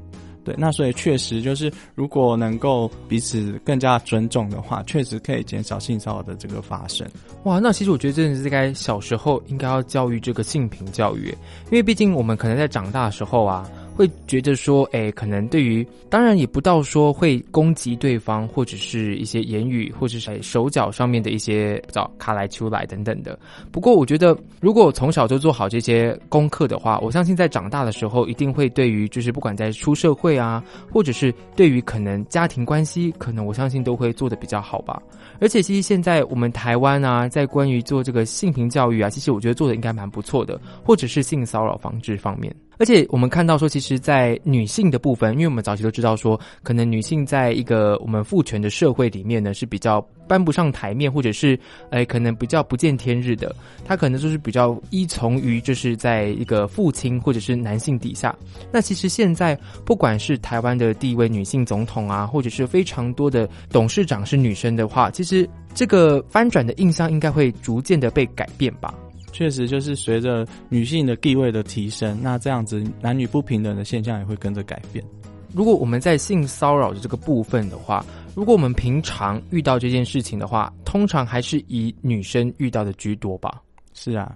[0.47, 7.07] 对，那所以确实就是，如果能够彼此更加尊重的话，确实可以减少性骚扰的这个发生。
[7.43, 13.69] 哇，那其实我觉得真的是该小时候应该要教育这个性平教育，因为毕竟我们可能在长大的时候啊。
[13.97, 23.39] 会觉得说，哎，可能对于当然也不到说会攻击对方，或者是一些言语，或者是手脚上面的一些找卡来出来等等的。
[23.73, 35.03] 不过，我觉得如果从小就做好这些功课的话，我相信在长大的时候，一定会对于就是不管在出社会啊，或者是对于可能家庭关系，可能我相信都会做的比较好吧。
[35.41, 42.55] 而且，其实现在我们台湾啊，在关于做这个性平教育啊，其实我觉得做的应该蛮不错的，或者是性骚扰防治方面。
[42.79, 51.59] 而且我们看到说，其实，在女性的部分，因为我们早期都知道说，可能女性在一个我们父权的社会里面呢，是比较搬不上台面，或者是，
[51.91, 53.55] 哎，可能比较不见天日的。
[53.85, 58.37] 她可能就是比较依从于，就是在一个父亲或者是男性底下。
[58.71, 68.93] 那其实现在，不管是台湾的第一位女性总统啊，或者是非常多的董事长是女生的话，其实这个翻转的印象应该会逐渐的被改变吧。
[69.37, 75.05] 确实，就是随着女性的地位的提升，那这样子男女不平等的现象也会跟着改变。
[75.53, 78.03] 如果我们在性骚扰的这个部分的话，
[78.35, 83.61] 如果我们平常遇到这件事情的话，通常还是以女生遇到的居多吧？
[83.93, 84.35] 是啊，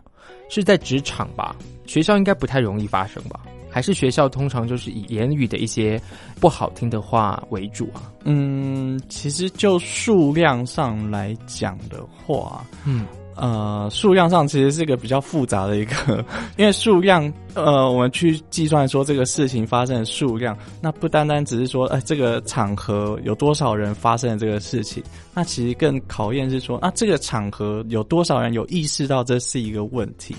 [0.50, 1.56] 是在职场吧？
[1.86, 3.40] 学校应该不太容易发生吧？
[3.70, 5.98] 还是学校通常就是以言语的一些
[6.40, 8.12] 不好听的话为主啊？
[8.24, 13.06] 嗯，其实就数量上来讲的话，嗯。
[13.40, 16.24] 呃，数量上其实是一个比较复杂的一个，
[16.58, 25.02] 因为数量，呃，我们去计算说这个事情发生的数量，那不单单只是说，哎，这个场合有多少人发生了这个事情，
[25.34, 30.36] 那其实更考验是说，啊，这个场合有多少人有意识到这是一个问题，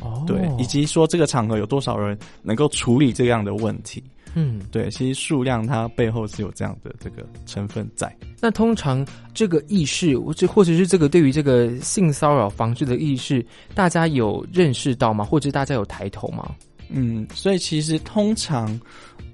[0.00, 4.02] 哦，对，以及说这个场合有多少人能够处理这样的问题。
[4.36, 8.12] 嗯，对，其实数量它背后是有这样的这个成分在。
[8.40, 15.24] 那通常这个意识，或者或者是这个对于这个性骚扰防治的意识，大家有认识到吗？
[15.24, 16.52] 或者大家有抬头吗？
[16.88, 18.78] 嗯，所以其实通常，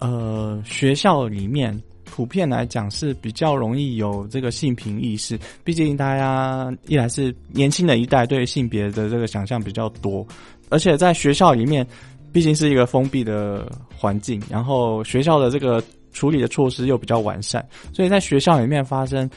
[0.01, 5.39] 呃，学校里面普遍来讲是比较容易有这个性平意识。
[5.65, 10.27] 毕竟大家一来是年轻的一代对性别的这个想象比较多，
[10.69, 11.87] 而且在学校里面。
[12.33, 19.29] 毕竟是一个封闭的环境，然后学校的这个处理的措施又比较完善，所以在学校里面发生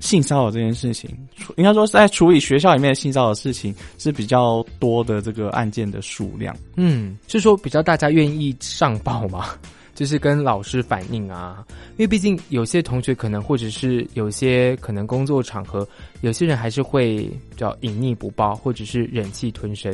[0.00, 1.10] 性骚扰这件事情，
[1.56, 6.54] 应该说是在处理学校里面性骚扰事情是比较多的这个案件的数量。
[6.76, 9.46] 嗯，是说比较大家愿意上报吗？
[9.94, 15.86] 就是跟老师反映啊，因为毕竟有些同学可能或者是有些可能工作场合，
[16.20, 17.18] 有些人还是会
[17.48, 19.92] 比较隐匿不报，或者是忍气吞声。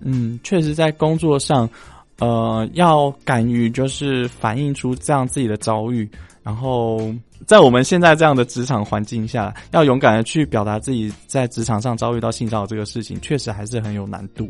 [0.00, 1.68] 嗯，确实，在工作上，
[2.18, 6.08] 呃，要敢于就是反映出这样自己的遭遇，
[6.42, 7.12] 然后
[7.46, 14.48] 在我们现在这样的职场环境下，要勇敢的去表达自己在职场上遭遇到性骚扰这个事情，确实还是很有难度。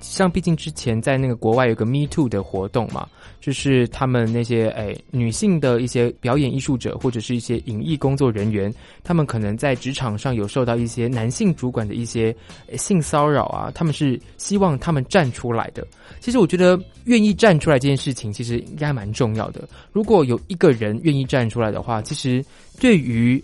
[0.00, 3.06] 像毕竟之前在那个国外有个 Me Too 的活动嘛，
[3.40, 8.72] 就是他们那些诶女性的一些表演艺术者或者是一些影艺工作人员，
[9.04, 12.34] 他们可能在职场上有受到一些男性主管的一些
[12.76, 15.86] 性骚扰啊，他们是希望他们站出来的。
[16.18, 19.68] 其实我觉得愿意站出来这件事情其实应该蛮重要的。
[19.92, 22.44] 如果有一个人愿意站出来的话，其实
[22.80, 23.42] 对于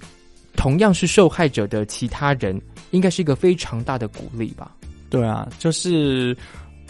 [0.57, 2.59] 同样是受害者的其他人，
[2.93, 4.75] 应该是一个非常大的鼓励吧。
[5.17, 6.37] 对啊，就是，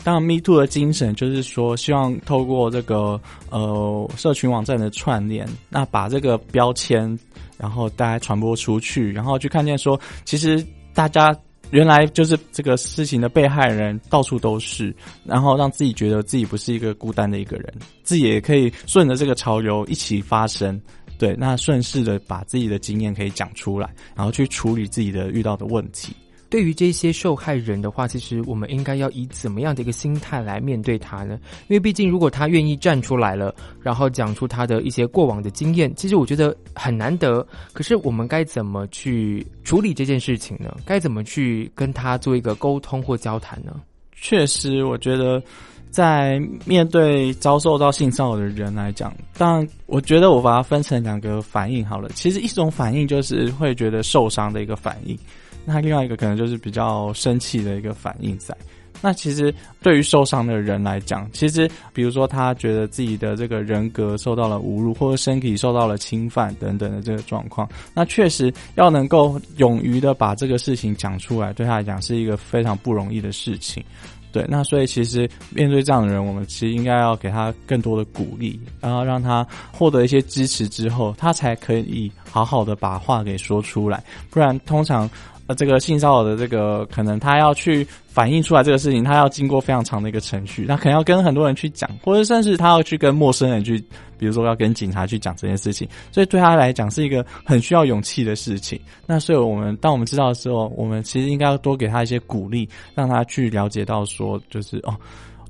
[0.03, 3.21] 当然，Me Too 的精神就是说，希望透过这个
[3.51, 7.17] 呃社群网站的串联，那把这个标签，
[7.57, 11.39] 然后大家传播出去，然后去看见说，其实大家
[11.71, 14.93] 原来就是这个事情的被害人到处都是，
[15.25, 17.73] 然后让自己觉得自己不是一个孤单的一个人，
[18.03, 20.81] 自己也可以顺着这个潮流一起发声。
[21.17, 26.13] 对，那顺势的把自己的经验可以讲出来，然后去处理自己的遇到的问题。
[26.49, 31.39] 对于这些受害人的话，其实我们应该要以怎么样的一个心态来面对他呢？
[31.69, 37.47] 因为毕竟，如果他愿意站出来了，然后讲出他的一些过往的经验，其实我觉得很难得。
[37.73, 40.77] 可是，我们该怎么去处理这件事情呢？
[40.85, 43.81] 该怎么去跟他做一个沟通或交谈呢？
[44.13, 45.43] 确实，我觉得
[45.91, 52.09] 在面对遭受到性骚扰的人来讲，当然，我觉得我把它分成两个反应好了。
[52.15, 55.19] 其实，一种反应就是会觉得受伤的一个反应。
[55.67, 58.57] 那另外一个可能就是比较生气的一个反应在。
[59.03, 73.85] 那其实对于受伤的人来讲，其实比如说他觉得自己的这个人格受到了侮辱，或者身体受到了侵犯等等的这个状况，那确实要能够勇于的把这个事情讲出来，对他来讲是一个非常不容易的事情。
[74.33, 84.03] 对，那所以其实面对这样的人，我们其实应该要给他更多的鼓励，然后让他获得一些支持之后，他才可以好好的把话给说出来。
[84.31, 85.09] 不然通常。
[85.47, 93.79] 呃，这个性骚扰的这个可能他要去反映出来这个事情，他要经过非常长的一个程序，那可能要跟很多人去讲，或者甚至他要去跟陌生人去，
[94.19, 98.81] 比如说要跟警察去讲这件事情，所以对他来讲是一个很需要勇气的事情。
[99.07, 104.97] 那所以我们当我们知道的时候，我们其实应该要多给他一些鼓励，让他去了解到说，就是哦，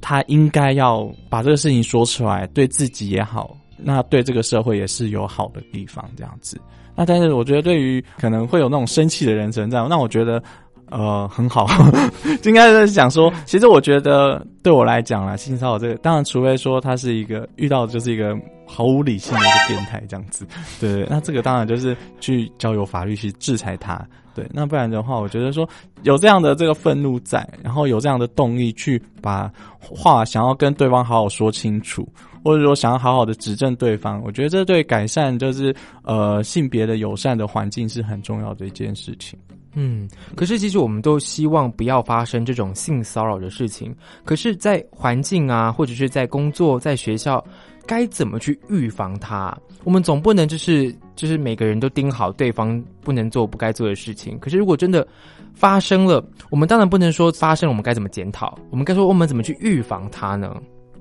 [0.02, 6.60] 他应该要把这个事情说出来，对自己也好，那对这个社会也是有好的地方，这样子。
[6.96, 10.42] 那但是我觉得，对于可能会有那种生气的人存在，那我觉得，
[10.90, 11.66] 呃，很好，
[12.44, 18.34] 应该是讲说，其实我觉得对我来讲啦，性骚扰这个，当然除非说他是一个遇到就是一个
[18.66, 20.46] 毫无理性的一个变态这样子，
[20.80, 24.00] 对，那这个当然就是去交由法律去制裁他，
[24.34, 25.68] 对，那不然的话，我觉得说
[26.02, 32.08] 有这样的这个愤怒在，然后有这样的动力去把话想要跟对方好好说清楚。
[32.46, 35.74] 或者说想要好好的指正对方，我觉得这对改善就是
[36.04, 39.36] 呃性别的友善的环境是很重要的一件事情。
[39.74, 43.92] 嗯，可是其实我们都希望不要发生这种性骚扰的事情。
[44.24, 47.44] 可是，在环境啊，或者是在工作、在学校，
[47.84, 49.52] 该怎么去预防它？
[49.82, 54.38] 我们总不能就是就是每个人都盯好对方不能做不该做的事情。
[54.38, 55.04] 可是如果真的
[55.52, 60.54] 发生了，我们当然不能说发生了我们该怎么检讨，我们该说我们怎么去预防它呢？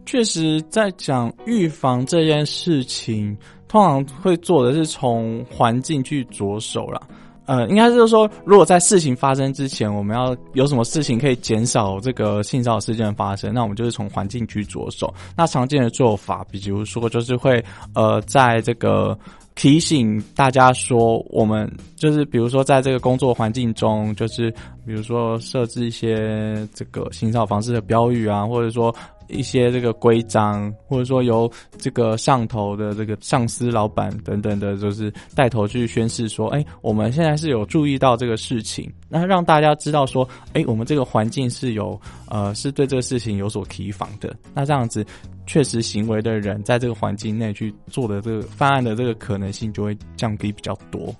[0.06, 3.36] 确实，在讲预防这件事情，
[3.68, 7.02] 通常会做的是从环境去着手啦。
[7.48, 15.14] 呃，应该是说，如果在事情发生之前，我们要有什么事情可以减少这个性骚扰事件的发生，那我们就是从环境去着手。
[15.36, 19.16] 那常见的做法，比如说，就是会呃，在这个
[19.54, 24.50] 提醒大家说，我们就是比如说，在这个工作环境中，就是
[24.84, 28.96] 比如说设置一些这个性骚扰防治的标语啊，或者说。
[29.28, 42.00] 一些这个规章，或者说由这个上头的这个上司、老板等等的，就是带头去宣示说，哎，我们现在是有注意到这个事情，那让大家知道说，哎，我们这个环境是有
[42.30, 44.36] 呃，是对这个事情有所提防的。
[44.54, 45.06] 那这样子，
[45.46, 51.14] 确实行为的人在这个环境内去做的这个犯案的这个可能性就会降低比较多。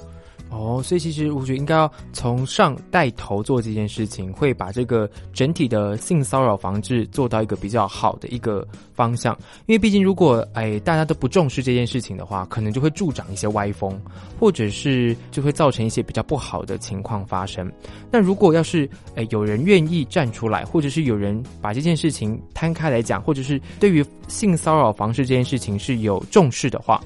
[0.58, 9.38] 哦，所以其实我觉得应该要从上带头做这件事情，会把这个整体的性骚扰防治做到一个比较好的一个方向。
[9.66, 14.00] 因为毕竟如果哎大家都不重视这件事情的话，可能就会助长一些歪风，
[14.40, 17.70] 或者是就会造成一些比较不好的情况发生。
[18.10, 27.04] 那如果要是哎有人愿意站出来，或者是有人把这件事情摊开来讲，或者是对于性骚扰防治这件事情是有重视的话。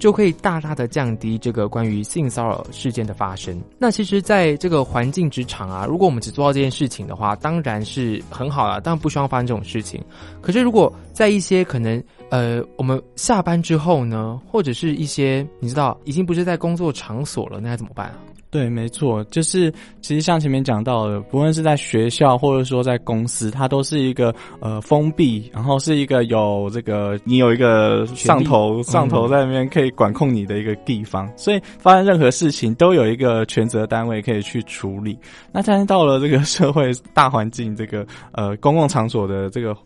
[0.00, 3.62] 就可以大大的降低这个关于性骚扰事件的发生。
[3.78, 10.02] 那其实，在这个环境职场啊，如果我们只做到这件事情的话，当然是很好了，当然不希望发生这种事情。
[10.40, 18.16] 可是，如果在一些可能，呃，我们下班之后呢，或者是一些你知道已经不是在工作场所了，那该怎么办啊？
[18.50, 35.16] 对，没错，就是其实像前面讲到的，不论是在学校或者说在公司，它都是一个呃封闭，然后是一个有这个你有一个上头上头在那边可以管控你的一个地方，所以发生任何事情都有一个全责单位可以去处理。
[35.52, 39.76] 那但是到了这个社会大环境，这个呃公共场所的这个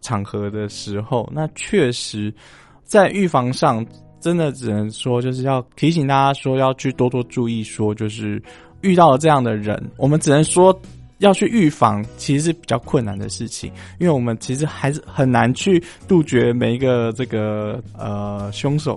[0.00, 2.32] 场合的时候，那确实
[2.84, 3.84] 在预防上。
[4.22, 8.42] 真的只能说，就是要提醒大家说，要去多多注意，说就是
[8.80, 10.72] 遇到了这样的人，我们只能说
[11.22, 18.96] 要去预防，其实是比较困难的事情，因为我们其实还是很难去杜绝每一个这个呃凶手，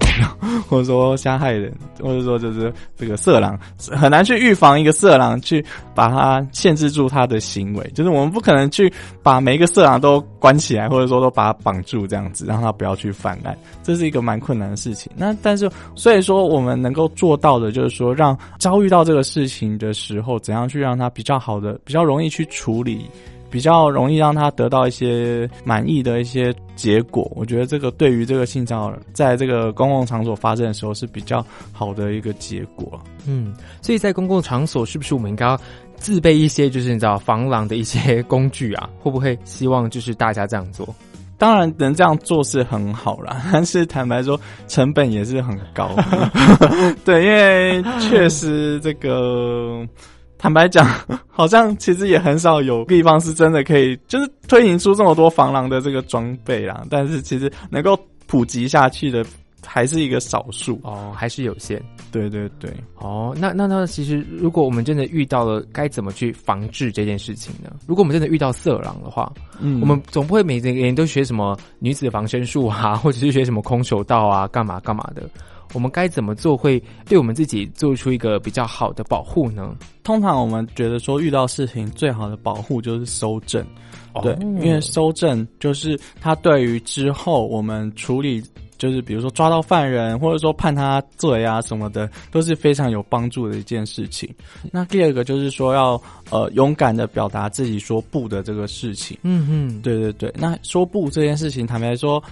[0.68, 3.58] 或者说加害人，或者说就是这个色狼，
[3.92, 5.64] 很难去预防一个色狼去
[5.94, 15.12] 把他限制住他的行为，就是我们不可能去把每一个色狼都关起来，或者说都把他绑住这样子，让他不要去犯案，这是一个蛮困难的事情。
[15.16, 23.10] 那但是所以说我们能够做到的，就是说让遭遇到这个事情的时候，怎样去让他比较好的、比较容易去处理。
[23.48, 33.00] 比较容易让他得到一些满意的一些结果，我觉得这个对于这个性骚扰在这个公共场所发生的时候是比较好的一个结果。
[33.26, 35.58] 嗯，所以在公共场所，是不是我们应该要
[35.96, 38.90] 自备一些，就是你知道防狼的一些工具啊？
[39.00, 40.94] 会不会希望就是大家这样做？
[41.38, 44.38] 当然能这样做是很好啦，但是坦白说，
[44.68, 45.96] 成本也是很高。
[47.06, 49.88] 对，因为确实这个。
[50.46, 50.88] 坦白讲，
[51.28, 56.86] 好像其实也很少有地方是真的可以，就是推行出这么多防狼的这个装备啦。
[56.88, 59.26] 但是其实能够普及下去的，
[59.66, 61.82] 还是一个少数哦，还是有限。
[62.12, 67.72] 对对对，哦，那那那其实，如果我们真的遇到了，该怎么去防治这件事情呢？
[67.88, 75.28] 如果我们真的遇到色狼的话，嗯，我们总不会每个人都学什么女子防身术啊，或者是学什么空手道啊，干嘛干嘛的。
[75.74, 79.76] 我们该怎么做会对我们自己做出一个比较好的保护呢？
[80.04, 83.66] 通常我们觉得说遇到事情最好的保护就是收证，
[84.22, 88.44] 对，因为收证就是它对于之后我们处理，
[88.78, 94.30] 就是比如说抓到犯人或者说判他罪啊什么的，都是非常有帮助的一件事情。
[94.72, 96.00] 那第二个就是说要
[96.30, 99.18] 呃勇敢的表达自己说不的这个事情。
[99.24, 100.32] 嗯嗯，对对对。
[100.38, 102.24] 那说不这件事情，坦白说。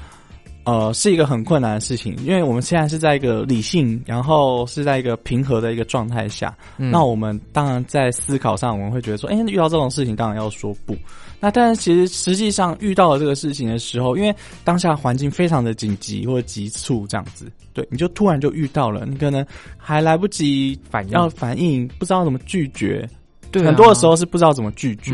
[0.66, 6.56] 呃，是一个很困难的事情，因为我们现在是在一个理性，然后是在一个平和的一个状态下。
[6.78, 10.96] 那我们当然在思考上，我们会觉得说，哎，遇到这种事情当然要说不。
[11.42, 14.34] 那但是其实实际上遇到了这个事情的时候，因为
[14.64, 19.46] 当下环境非常的紧急或者急促这样子，对，你就突然就遇到了，你可能
[19.78, 23.06] 还来不及反应要反应，不知道怎么拒绝。
[23.52, 25.12] 对，很多的时候是不知道怎么拒绝，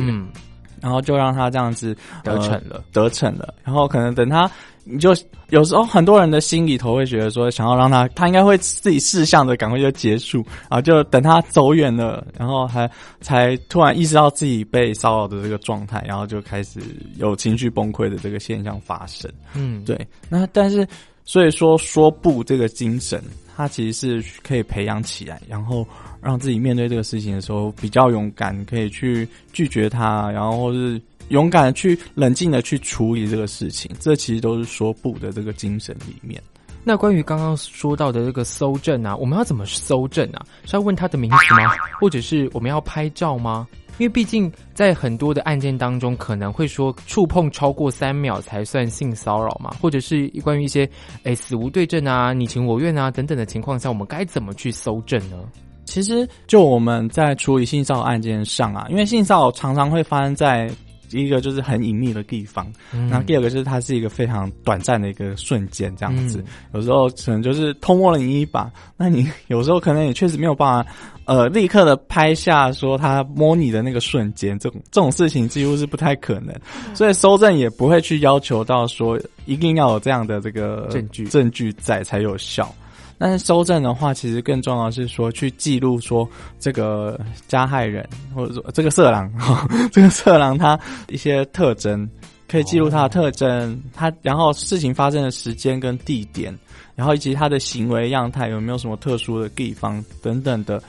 [0.80, 3.56] 然后就让他这样子得逞了，得逞了。
[3.64, 4.50] 然后可能等他。
[4.84, 5.16] 你就
[5.50, 12.90] 有时候很多人的心里头会觉得说，想要让他，他应该会自己事项的赶快就结束，然后就等他走远了，然后还
[13.22, 16.80] 才突然意识到自己被骚扰的这个状态，然后就开始
[17.18, 19.32] 有情绪崩溃的这个现象发生。
[19.54, 20.00] 嗯，对。
[20.28, 20.88] 那但是
[21.24, 23.22] 所以说说不这个精神，
[23.56, 25.86] 它其实是可以培养起来，然后
[26.22, 31.00] 让自己面对这个事情的时候比较勇敢，可以去拒绝他，然后或是。
[31.30, 36.42] 勇敢的去冷静的去处理这个事情，这其实都是说不的这个精神里面。
[36.82, 40.46] 那关于刚刚说到的这个搜证啊，我们要怎么搜证啊？
[40.66, 41.72] 是要问他的名字吗？
[42.00, 43.68] 或者是我们要拍照吗？
[43.98, 50.90] 因为毕竟在很多的案件当中，可能会说触碰超过三秒才算性骚扰嘛，或者是关于一些
[51.24, 55.38] 诶死无对证啊、你情我愿啊等等的情况下，我们该怎么去搜证呢？
[55.84, 60.72] 其实就我们在处理性骚扰案件上啊，因为性骚扰常常会发生在。
[61.10, 66.44] 第一个就是很隐秘的地方，然后第二个就是它是一个非常短暂的一个瞬间，这样子，
[66.74, 70.92] 有时候可能就是偷摸了你一把，那你有时候可能也确实没有办法，
[71.26, 76.56] 呃，立刻的拍下说他摸你的那个瞬间，这种这种事情几乎是不太可能，
[76.94, 81.26] 所以收证也不会去要求到说一定要有这样的这个证据。
[81.28, 82.74] 证据在才有效。
[83.22, 86.26] 但是收证的话，其实更重要是说去记录说
[86.58, 89.30] 这个加害人或者说这个色狼，
[89.92, 92.10] 这个色狼他一些特征，
[92.48, 96.58] 可以记录他的特征，他然后事情发生的时间跟地点，
[96.96, 100.82] 然后以及他的行为样态有没有什么特殊的地方等等的，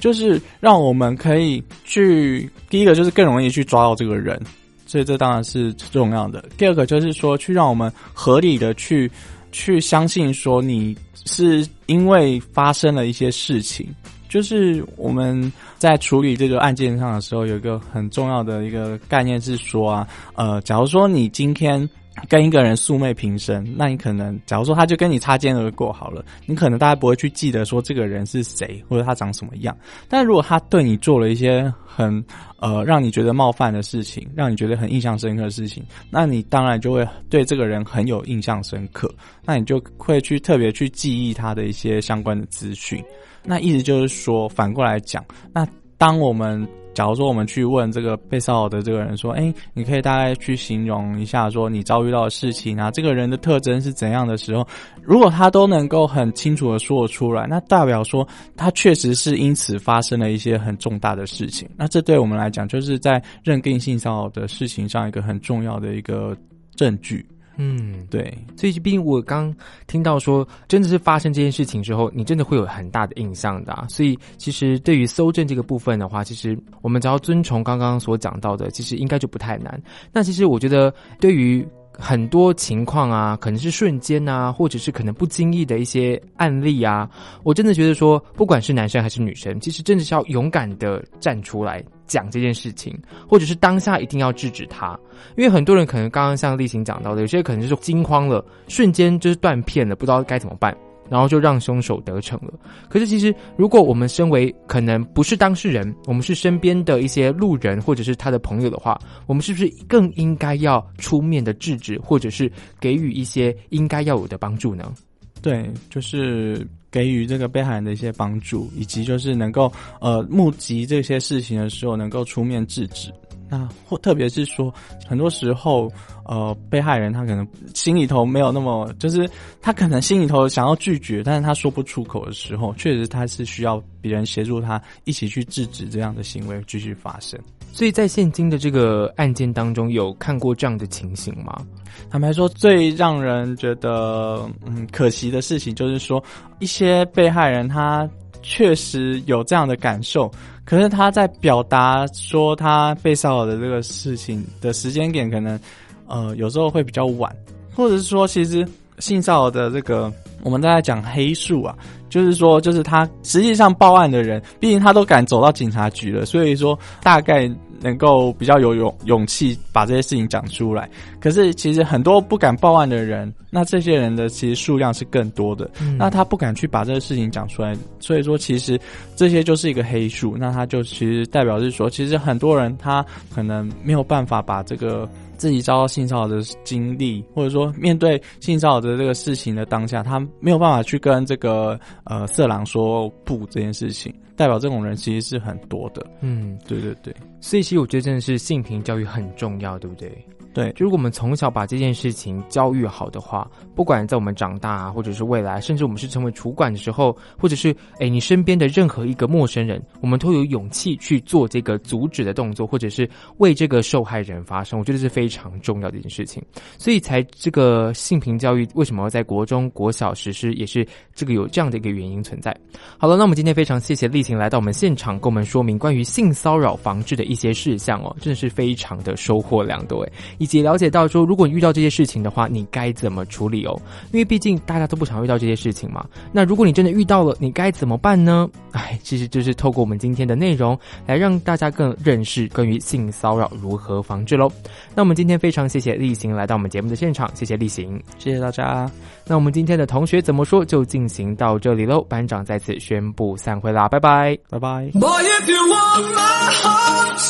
[0.00, 4.42] 就是让我们可以去第一个就是更容易去抓到这个人，
[4.86, 6.44] 所以这当然是重要的。
[6.58, 9.08] 第二个就是说去让我们合理的去。
[9.52, 10.96] 去相信说你
[11.26, 13.86] 是因为发生了一些事情，
[14.28, 21.88] 就是我们在处理这个案件上的时候，有一个很重要的一个概念是说啊，呃，假如说你今天。
[22.28, 29.76] 跟一个人素昧平生，那你可能，假如说他就跟你擦肩而过好了，你可能大家不会去记得说这个人是谁或者他长什么样。
[30.08, 32.24] 但如果他对你做了一些很
[32.58, 39.12] 呃让你觉得冒犯的事情，让你觉得很印象深刻的事情，那你当然就会对这个人很有印象深刻。
[39.44, 43.02] 那你就会去特别去记忆他的一些相关的资讯。
[43.42, 45.66] 那意思就是说，反过来讲，那
[45.96, 46.66] 当我们
[47.00, 54.68] 假如说我们去问这个被骚扰的这个人说，哎，你可以大概去形容一下，说你遭遇到的事情啊，这个人的特征是怎样的时候，
[55.00, 61.66] 如果他都能够很清楚的说出来，那代表说他确实是因此发生了一些很重大的事情。
[61.74, 66.36] 那这对我们来讲，就是在认定性骚扰的事情上一个很重要的一个
[66.76, 67.26] 证据。
[67.62, 69.54] 嗯，对，所以毕竟我刚
[69.86, 73.86] 听到说，真的是发生这件事情之后，你真的会有很大的印象的、啊。
[73.90, 79.78] 所以其实对于搜证这个部分的话，其实我们只要遵从刚刚所讲到的，其实应该就不太难。
[80.10, 81.66] 那其实我觉得对于。
[82.02, 87.06] 很多情况啊，可能是瞬间啊，或者是可能不经意的一些案例啊，
[87.42, 92.94] 我真的觉得说，不管是男生还是女生，其实真的是要勇敢的站出来讲这件事情，
[93.28, 94.98] 或者是当下一定要制止他，
[95.36, 100.76] 因为很多人可能刚刚像例行讲到的，有些可能就是惊慌了，瞬间就是断片了，不知道该怎么办。
[101.08, 102.52] 然后就让凶手得逞了。
[102.88, 108.96] 可是其实，如果我们身为可能不是当事人，我们是身边的一些路人或者是他的朋友的话，
[109.26, 112.48] 我们是不是更应该要出面的制止，或者是
[112.78, 114.94] 给予一些应该要有的帮助呢？
[115.42, 123.12] 对，就是给予这个被害人的一些帮助，以及就是能够呃目击这些事情的时候，能够出面制止。
[123.52, 124.72] 那或特别是说，
[125.08, 125.90] 很多时候，
[126.24, 129.28] 呃，被害人他可能心里头没有那么，就是
[129.60, 137.36] 他可能心里头想要拒绝，但是他说不出口的时候，确实他是需要别人协助他一起去制止这样的行为继续发生。
[137.72, 141.64] 所以在现今的这个案件当中，有看过这样的情形吗？
[142.10, 146.22] 坦白说，最让人觉得嗯可惜的事情，就是说
[146.58, 148.08] 一些被害人他
[148.42, 150.30] 确实有这样的感受。
[150.64, 155.58] 可是他在表达说他被骚扰的这个事情的时间点，可能
[156.06, 157.34] 呃有时候会比较晚，
[157.74, 158.66] 或者是说，其实
[158.98, 160.12] 性骚扰的这个
[160.42, 161.76] 我们在讲黑数啊，
[162.10, 167.50] 就是说，就是他实际上报案的人，毕竟他都敢走到警察局了，所以说大概
[167.80, 170.88] 能够比较有勇勇气把这些事情讲出来。
[171.20, 178.78] 可是其实很多不敢报案的人，那这些人的其实数量是更多的，那他不敢去把这个事情讲出来，所以说其实
[179.16, 183.04] 这些就是一个黑数，那他就其实代表是说，其实很多人他
[183.34, 196.02] 可能没有办法把这个自己遭到性骚扰的经历，或者说面对性骚扰的这个事情的当下，他没有办法去跟这个呃色狼说不这件事情，代表这种人其实是很多的。
[196.22, 200.10] 嗯，对对对所以其实我觉得真的是性平教育很重要，对不对？
[200.52, 216.42] 对，就如果我们从小把这件事情教育好的话，不管在我们长大啊，或者是未来，甚至我们是成为主管的时候，或者是诶你身边的任何一个陌生人，我们都有勇气去做这个阻止的动作，或者是为这个受害人发声，我觉得是非常重要的一件事情。
[216.76, 222.54] 所以才这个性平教育为什么要在国中、国小实施，也是这个有这样的一个原因存在。
[222.98, 233.78] 好了，那我们今天非常谢谢丽琴来到我们现场，跟我们说明关于性骚扰防治的一些事项哦，真的是非常的收获良多诶，以及了解到说，如果你遇到这些事情的话，你该怎么处理哦？
[234.10, 236.02] 因为毕竟大家都不常遇到这些事情嘛。
[236.32, 238.48] 那如果你真的遇到了，你该怎么办呢？
[238.72, 244.50] 哎，其实就是透过我们今天的内容，来让大家更认识关于性骚扰如何防治喽。
[244.94, 248.02] 那我们今天非常谢谢例行来到我们节目的现场，谢谢例行。
[248.18, 248.90] 谢谢大家。
[249.26, 252.00] 那我们今天的同学怎么说就进行到这里喽。
[252.04, 254.38] 班长在此宣布散会啦，拜拜。
[254.48, 254.90] 拜拜。
[254.94, 257.20] Boy, if you want my heart,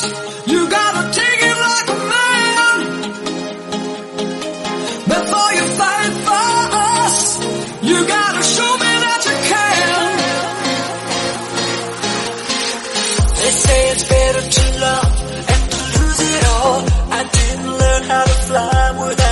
[0.47, 1.30] you gotta take
[14.81, 15.13] love
[15.53, 16.81] and to lose it all.
[17.19, 19.30] I didn't learn how to fly without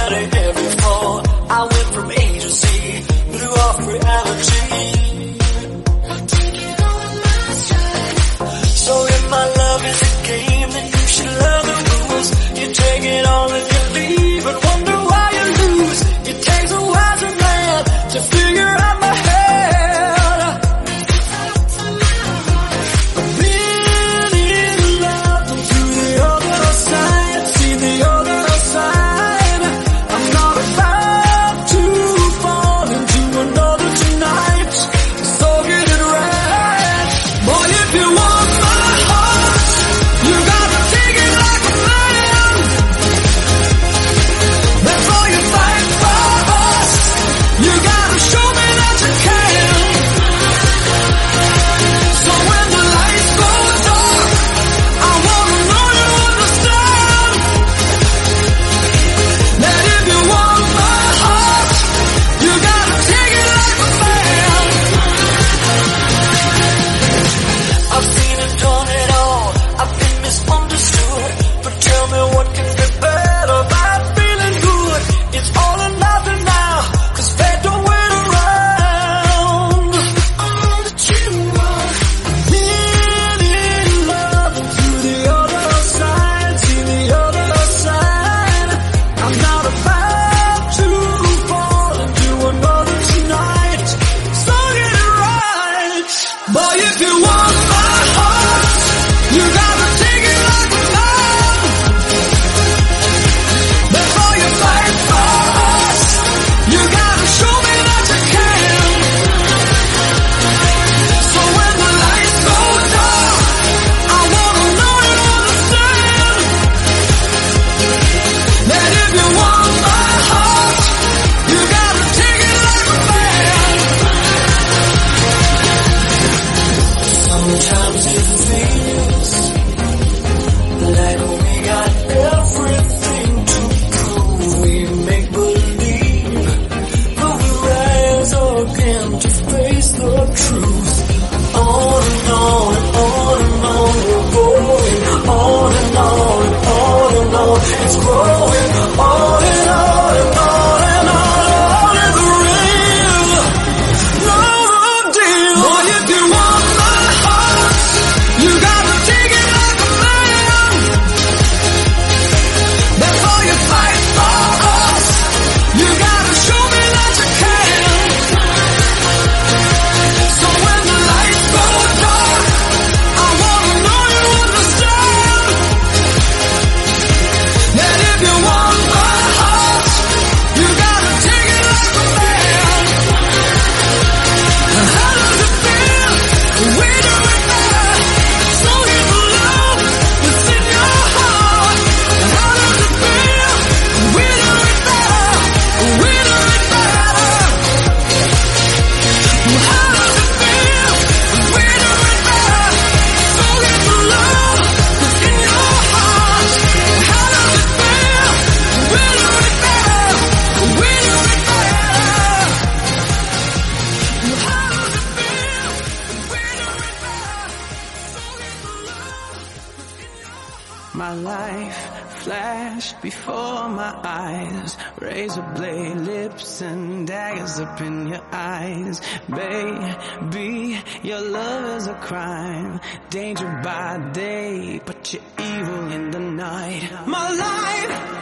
[232.09, 232.81] crime,
[233.11, 236.91] danger by day, but you're evil in the night.
[237.07, 238.18] My life.